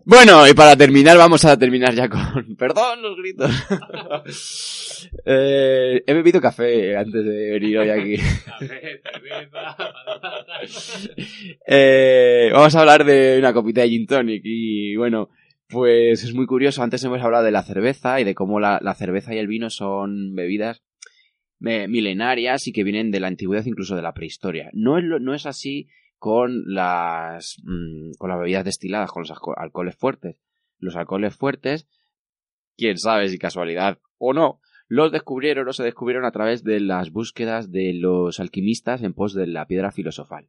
Bueno, 0.05 0.47
y 0.47 0.53
para 0.55 0.77
terminar, 0.77 1.17
vamos 1.17 1.45
a 1.45 1.59
terminar 1.59 1.95
ya 1.95 2.09
con... 2.09 2.57
Perdón 2.59 3.03
los 3.03 3.17
gritos. 3.17 3.51
eh, 5.27 6.03
he 6.07 6.15
bebido 6.15 6.41
café 6.41 6.97
antes 6.97 7.25
de 7.25 7.51
venir 7.53 7.79
hoy 7.79 7.91
aquí. 7.91 8.17
eh, 11.67 12.51
vamos 12.53 12.75
a 12.75 12.81
hablar 12.81 13.05
de 13.05 13.39
una 13.39 13.53
copita 13.53 13.81
de 13.83 13.89
gin 13.89 14.07
tonic 14.07 14.43
y 14.45 14.97
bueno, 14.97 15.31
pues 15.69 16.23
es 16.25 16.35
muy 16.35 16.47
curioso. 16.47 16.83
Antes 16.83 17.03
hemos 17.05 17.23
hablado 17.23 17.45
de 17.45 17.53
la 17.53 17.63
cerveza 17.63 18.21
y 18.21 18.25
de 18.25 18.35
cómo 18.35 18.61
la, 18.61 18.81
la 18.83 18.95
cerveza 18.95 19.35
y 19.35 19.39
el 19.39 19.47
vino 19.47 19.71
son 19.71 20.35
bebidas 20.35 20.83
milenarias 21.61 22.67
y 22.67 22.73
que 22.73 22.85
vienen 22.85 23.11
de 23.11 23.21
la 23.21 23.29
antigüedad, 23.29 23.65
incluso 23.65 23.97
de 23.97 24.03
la 24.03 24.13
prehistoria. 24.13 24.69
No 24.75 24.99
es, 24.99 25.05
no 25.05 25.35
es 25.35 25.47
así 25.47 25.89
con 26.19 26.63
las, 26.67 27.57
mm, 27.65 28.13
con 28.19 28.31
las 28.31 28.39
bebidas 28.39 28.65
destiladas, 28.65 29.11
con 29.11 29.23
los 29.23 29.31
alco- 29.31 29.55
alcoholes 29.57 29.97
fuertes. 29.97 30.37
Los 30.79 30.97
alcoholes 30.97 31.35
fuertes, 31.37 31.87
quién 32.77 32.99
sabe 32.99 33.29
si 33.29 33.39
casualidad 33.39 33.99
o 34.19 34.33
no, 34.33 34.61
los 34.89 35.13
descubrieron 35.13 35.67
o 35.69 35.73
se 35.73 35.83
descubrieron 35.83 36.25
a 36.25 36.31
través 36.33 36.63
de 36.63 36.81
las 36.81 37.11
búsquedas 37.11 37.71
de 37.71 37.95
los 37.95 38.39
alquimistas 38.41 39.03
en 39.03 39.15
pos 39.15 39.35
de 39.35 39.47
la 39.47 39.67
piedra 39.67 39.91
filosofal. 39.93 40.49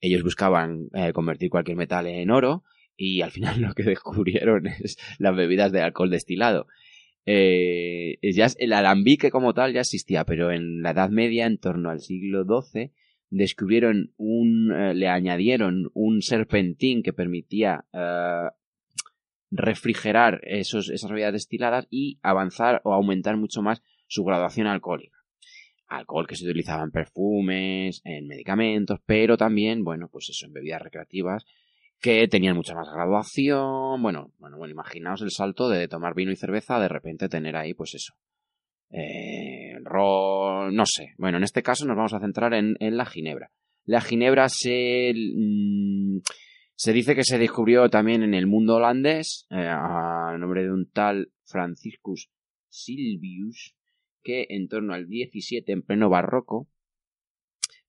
Ellos 0.00 0.22
buscaban 0.22 0.88
eh, 0.94 1.12
convertir 1.12 1.50
cualquier 1.50 1.76
metal 1.76 2.06
en 2.06 2.30
oro 2.30 2.64
y 2.96 3.20
al 3.22 3.30
final 3.30 3.60
lo 3.60 3.74
que 3.74 3.82
descubrieron 3.84 4.66
es 4.82 4.96
las 5.18 5.36
bebidas 5.36 5.72
de 5.72 5.82
alcohol 5.82 6.10
destilado. 6.10 6.66
Eh, 7.28 8.18
ya 8.22 8.46
el 8.58 8.72
alambique 8.72 9.30
como 9.30 9.52
tal 9.52 9.72
ya 9.72 9.80
existía, 9.80 10.24
pero 10.24 10.52
en 10.52 10.82
la 10.82 10.90
Edad 10.92 11.10
Media, 11.10 11.46
en 11.46 11.58
torno 11.58 11.90
al 11.90 12.00
siglo 12.00 12.44
XII, 12.44 12.92
descubrieron 13.30 14.12
un, 14.16 14.72
eh, 14.72 14.94
le 14.94 15.08
añadieron 15.08 15.90
un 15.94 16.22
serpentín 16.22 17.02
que 17.02 17.12
permitía 17.12 17.84
eh, 17.92 18.48
refrigerar 19.50 20.40
esos, 20.44 20.90
esas 20.90 21.10
bebidas 21.10 21.32
destiladas 21.32 21.86
y 21.90 22.18
avanzar 22.22 22.80
o 22.84 22.92
aumentar 22.92 23.36
mucho 23.36 23.62
más 23.62 23.82
su 24.06 24.24
graduación 24.24 24.66
alcohólica. 24.66 25.16
Alcohol 25.88 26.26
que 26.26 26.34
se 26.34 26.44
utilizaba 26.44 26.82
en 26.82 26.90
perfumes, 26.90 28.00
en 28.04 28.26
medicamentos, 28.26 28.98
pero 29.06 29.36
también, 29.36 29.84
bueno, 29.84 30.08
pues 30.10 30.30
eso, 30.30 30.46
en 30.46 30.52
bebidas 30.52 30.82
recreativas 30.82 31.46
que 32.00 32.28
tenían 32.28 32.56
mucha 32.56 32.74
más 32.74 32.88
graduación. 32.92 34.02
Bueno, 34.02 34.32
bueno, 34.38 34.58
bueno, 34.58 34.72
imaginaos 34.72 35.22
el 35.22 35.30
salto 35.30 35.68
de 35.68 35.88
tomar 35.88 36.14
vino 36.14 36.30
y 36.30 36.36
cerveza, 36.36 36.78
de 36.80 36.88
repente 36.88 37.28
tener 37.28 37.56
ahí, 37.56 37.74
pues 37.74 37.94
eso. 37.94 38.14
Eh, 38.90 39.65
no 39.90 40.84
sé. 40.86 41.14
Bueno, 41.18 41.38
en 41.38 41.44
este 41.44 41.62
caso 41.62 41.84
nos 41.86 41.96
vamos 41.96 42.14
a 42.14 42.20
centrar 42.20 42.54
en, 42.54 42.76
en 42.80 42.96
la 42.96 43.06
ginebra. 43.06 43.50
La 43.84 44.00
ginebra 44.00 44.48
se, 44.48 45.12
mm, 45.14 46.18
se 46.74 46.92
dice 46.92 47.14
que 47.14 47.24
se 47.24 47.38
descubrió 47.38 47.88
también 47.88 48.22
en 48.22 48.34
el 48.34 48.46
mundo 48.46 48.76
holandés, 48.76 49.46
eh, 49.50 49.68
a 49.68 50.36
nombre 50.38 50.64
de 50.64 50.72
un 50.72 50.90
tal 50.90 51.32
Franciscus 51.44 52.28
Silvius, 52.68 53.74
que 54.22 54.46
en 54.50 54.68
torno 54.68 54.92
al 54.92 55.06
17, 55.06 55.72
en 55.72 55.82
pleno 55.82 56.10
barroco, 56.10 56.68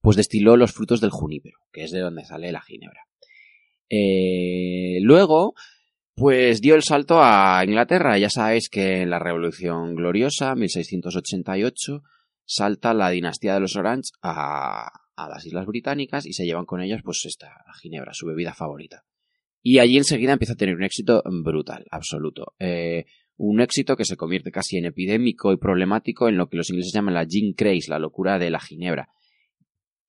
pues 0.02 0.16
destiló 0.16 0.56
los 0.56 0.72
frutos 0.72 1.02
del 1.02 1.10
junípero, 1.10 1.58
que 1.72 1.84
es 1.84 1.92
de 1.92 2.00
donde 2.00 2.24
sale 2.24 2.52
la 2.52 2.62
ginebra. 2.62 3.02
Eh, 3.90 5.00
luego, 5.02 5.56
pues 6.18 6.62
dio 6.62 6.74
el 6.74 6.82
salto 6.82 7.20
a 7.22 7.64
Inglaterra. 7.64 8.18
Ya 8.18 8.32
sabéis 8.32 8.70
que 8.70 9.04
en 9.04 9.12
la 9.12 9.20
Revolución 9.20 9.94
Gloriosa, 9.94 10.56
1688, 10.56 12.02
salta 12.44 12.96
la 12.96 13.12
dinastía 13.12 13.54
de 13.54 13.60
los 13.60 13.76
Orange 13.76 14.10
a, 14.24 14.90
las 15.16 15.46
Islas 15.46 15.68
Británicas 15.68 16.26
y 16.26 16.34
se 16.34 16.46
llevan 16.46 16.66
con 16.66 16.82
ellas 16.82 17.02
pues 17.04 17.24
esta 17.26 17.52
ginebra, 17.80 18.14
su 18.16 18.26
bebida 18.26 18.56
favorita. 18.56 19.04
Y 19.62 19.78
allí 19.78 19.98
enseguida 19.98 20.34
empieza 20.34 20.54
a 20.54 20.58
tener 20.58 20.76
un 20.76 20.84
éxito 20.84 21.22
brutal, 21.44 21.86
absoluto. 21.92 22.56
Eh, 22.58 23.06
un 23.36 23.62
éxito 23.62 23.96
que 23.96 24.06
se 24.06 24.18
convierte 24.18 24.52
casi 24.52 24.78
en 24.78 24.86
epidémico 24.86 25.54
y 25.54 25.58
problemático 25.58 26.30
en 26.30 26.38
lo 26.38 26.50
que 26.50 26.58
los 26.58 26.72
ingleses 26.72 26.94
llaman 26.94 27.14
la 27.14 27.28
gin 27.28 27.54
craze, 27.54 27.90
la 27.92 28.00
locura 28.00 28.40
de 28.40 28.50
la 28.50 28.60
ginebra, 28.60 29.10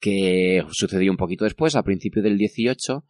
que 0.01 0.65
sucedió 0.71 1.11
un 1.11 1.19
poquito 1.19 1.45
después, 1.45 1.77
a 1.77 1.83
principios 1.83 2.25
del 2.25 2.39
18, 2.39 3.05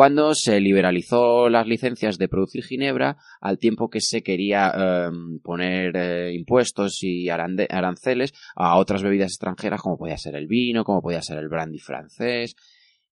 cuando 0.00 0.34
se 0.34 0.60
liberalizó 0.60 1.50
las 1.50 1.66
licencias 1.66 2.16
de 2.16 2.26
producir 2.26 2.64
ginebra 2.64 3.18
al 3.38 3.58
tiempo 3.58 3.90
que 3.90 4.00
se 4.00 4.22
quería 4.22 4.72
eh, 4.74 5.10
poner 5.42 5.94
eh, 5.94 6.32
impuestos 6.32 7.02
y 7.02 7.28
aranceles 7.28 8.32
a 8.56 8.78
otras 8.78 9.02
bebidas 9.02 9.32
extranjeras 9.32 9.82
como 9.82 9.98
podía 9.98 10.16
ser 10.16 10.36
el 10.36 10.46
vino, 10.46 10.84
como 10.84 11.02
podía 11.02 11.20
ser 11.20 11.36
el 11.36 11.50
brandy 11.50 11.80
francés, 11.80 12.56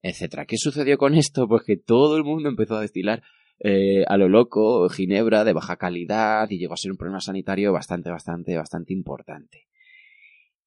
etcétera. 0.01 0.46
¿Qué 0.46 0.57
sucedió 0.57 0.96
con 0.96 1.14
esto? 1.14 1.46
Pues 1.46 1.62
que 1.66 1.77
todo 1.77 2.16
el 2.16 2.24
mundo 2.24 2.48
empezó 2.48 2.77
a 2.77 2.81
destilar 2.81 3.22
eh, 3.59 4.05
a 4.09 4.16
lo 4.16 4.31
loco 4.31 4.88
ginebra 4.88 5.44
de 5.44 5.53
baja 5.53 5.77
calidad 5.77 6.48
y 6.48 6.57
llegó 6.57 6.72
a 6.72 6.79
ser 6.79 6.90
un 6.90 6.96
problema 6.96 7.20
sanitario 7.20 7.70
bastante, 7.70 8.09
bastante, 8.09 8.57
bastante 8.57 8.94
importante. 8.94 9.66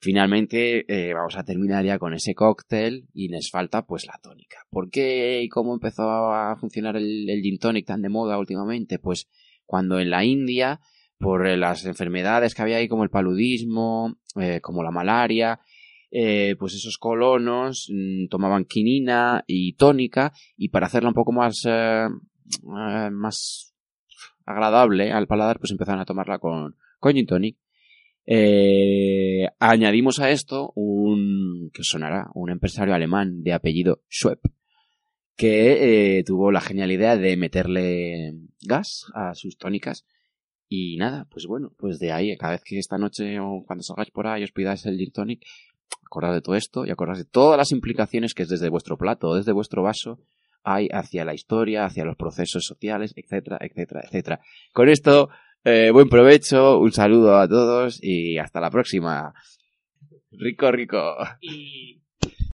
Finalmente 0.03 0.83
eh, 0.87 1.13
vamos 1.13 1.37
a 1.37 1.43
terminar 1.43 1.85
ya 1.85 1.99
con 1.99 2.15
ese 2.15 2.33
cóctel 2.33 3.05
y 3.13 3.29
nos 3.29 3.51
falta 3.51 3.85
pues 3.85 4.07
la 4.07 4.17
tónica. 4.19 4.57
¿Por 4.71 4.89
qué 4.89 5.43
y 5.43 5.47
cómo 5.47 5.75
empezó 5.75 6.09
a 6.33 6.55
funcionar 6.59 6.95
el, 6.97 7.29
el 7.29 7.43
gin 7.43 7.59
tonic 7.59 7.85
tan 7.85 8.01
de 8.01 8.09
moda 8.09 8.39
últimamente? 8.39 8.97
Pues 8.97 9.29
cuando 9.63 9.99
en 9.99 10.09
la 10.09 10.25
India, 10.25 10.79
por 11.19 11.45
eh, 11.45 11.55
las 11.55 11.85
enfermedades 11.85 12.55
que 12.55 12.63
había 12.63 12.77
ahí 12.77 12.87
como 12.87 13.03
el 13.03 13.11
paludismo, 13.11 14.15
eh, 14.37 14.59
como 14.59 14.81
la 14.81 14.89
malaria, 14.89 15.59
pues 16.09 16.73
esos 16.73 16.97
colonos 16.97 17.87
mm, 17.93 18.27
tomaban 18.27 18.65
quinina 18.65 19.43
y 19.45 19.73
tónica 19.73 20.33
y 20.57 20.69
para 20.69 20.87
hacerla 20.87 21.09
un 21.09 21.15
poco 21.15 21.31
más, 21.31 21.63
más 22.63 23.75
agradable 24.47 25.11
al 25.11 25.27
paladar, 25.27 25.59
pues 25.59 25.71
empezaron 25.71 26.01
a 26.01 26.05
tomarla 26.05 26.39
con, 26.39 26.75
con 26.99 27.13
gin 27.13 27.27
tonic. 27.27 27.57
Eh, 28.25 29.47
añadimos 29.59 30.19
a 30.19 30.29
esto 30.29 30.71
un 30.75 31.69
que 31.73 31.83
sonará, 31.83 32.27
un 32.33 32.49
empresario 32.49 32.93
alemán 32.93 33.43
de 33.43 33.53
apellido 33.53 34.01
Schwepp, 34.09 34.45
que 35.35 36.17
eh, 36.19 36.23
tuvo 36.23 36.51
la 36.51 36.61
genial 36.61 36.91
idea 36.91 37.17
de 37.17 37.35
meterle 37.37 38.33
gas 38.61 39.05
a 39.13 39.33
sus 39.33 39.57
tónicas. 39.57 40.05
Y 40.67 40.97
nada, 40.97 41.27
pues 41.29 41.47
bueno, 41.47 41.73
pues 41.77 41.99
de 41.99 42.11
ahí, 42.11 42.37
cada 42.37 42.53
vez 42.53 42.61
que 42.63 42.77
esta 42.77 42.97
noche 42.97 43.39
o 43.39 43.63
cuando 43.65 43.83
salgáis 43.83 44.11
por 44.11 44.27
ahí 44.27 44.43
os 44.43 44.51
pidáis 44.51 44.85
el 44.85 44.97
gin 44.97 45.11
tonic, 45.11 45.45
acordad 46.05 46.33
de 46.33 46.41
todo 46.41 46.55
esto 46.55 46.85
y 46.85 46.91
acordad 46.91 47.17
de 47.17 47.25
todas 47.25 47.57
las 47.57 47.71
implicaciones 47.71 48.33
que 48.33 48.43
es 48.43 48.49
desde 48.49 48.69
vuestro 48.69 48.97
plato 48.97 49.35
desde 49.35 49.51
vuestro 49.51 49.83
vaso 49.83 50.19
hay 50.63 50.87
hacia 50.91 51.25
la 51.25 51.33
historia, 51.33 51.85
hacia 51.85 52.05
los 52.05 52.15
procesos 52.15 52.63
sociales, 52.65 53.13
etcétera, 53.15 53.57
etcétera, 53.61 54.01
etcétera. 54.03 54.39
Con 54.73 54.89
esto, 54.89 55.29
eh, 55.63 55.91
buen 55.91 56.09
provecho, 56.09 56.79
un 56.79 56.91
saludo 56.91 57.37
a 57.37 57.47
todos 57.47 57.99
y 58.01 58.37
hasta 58.37 58.59
la 58.59 58.69
próxima. 58.71 59.33
Rico, 60.31 60.71
rico. 60.71 61.15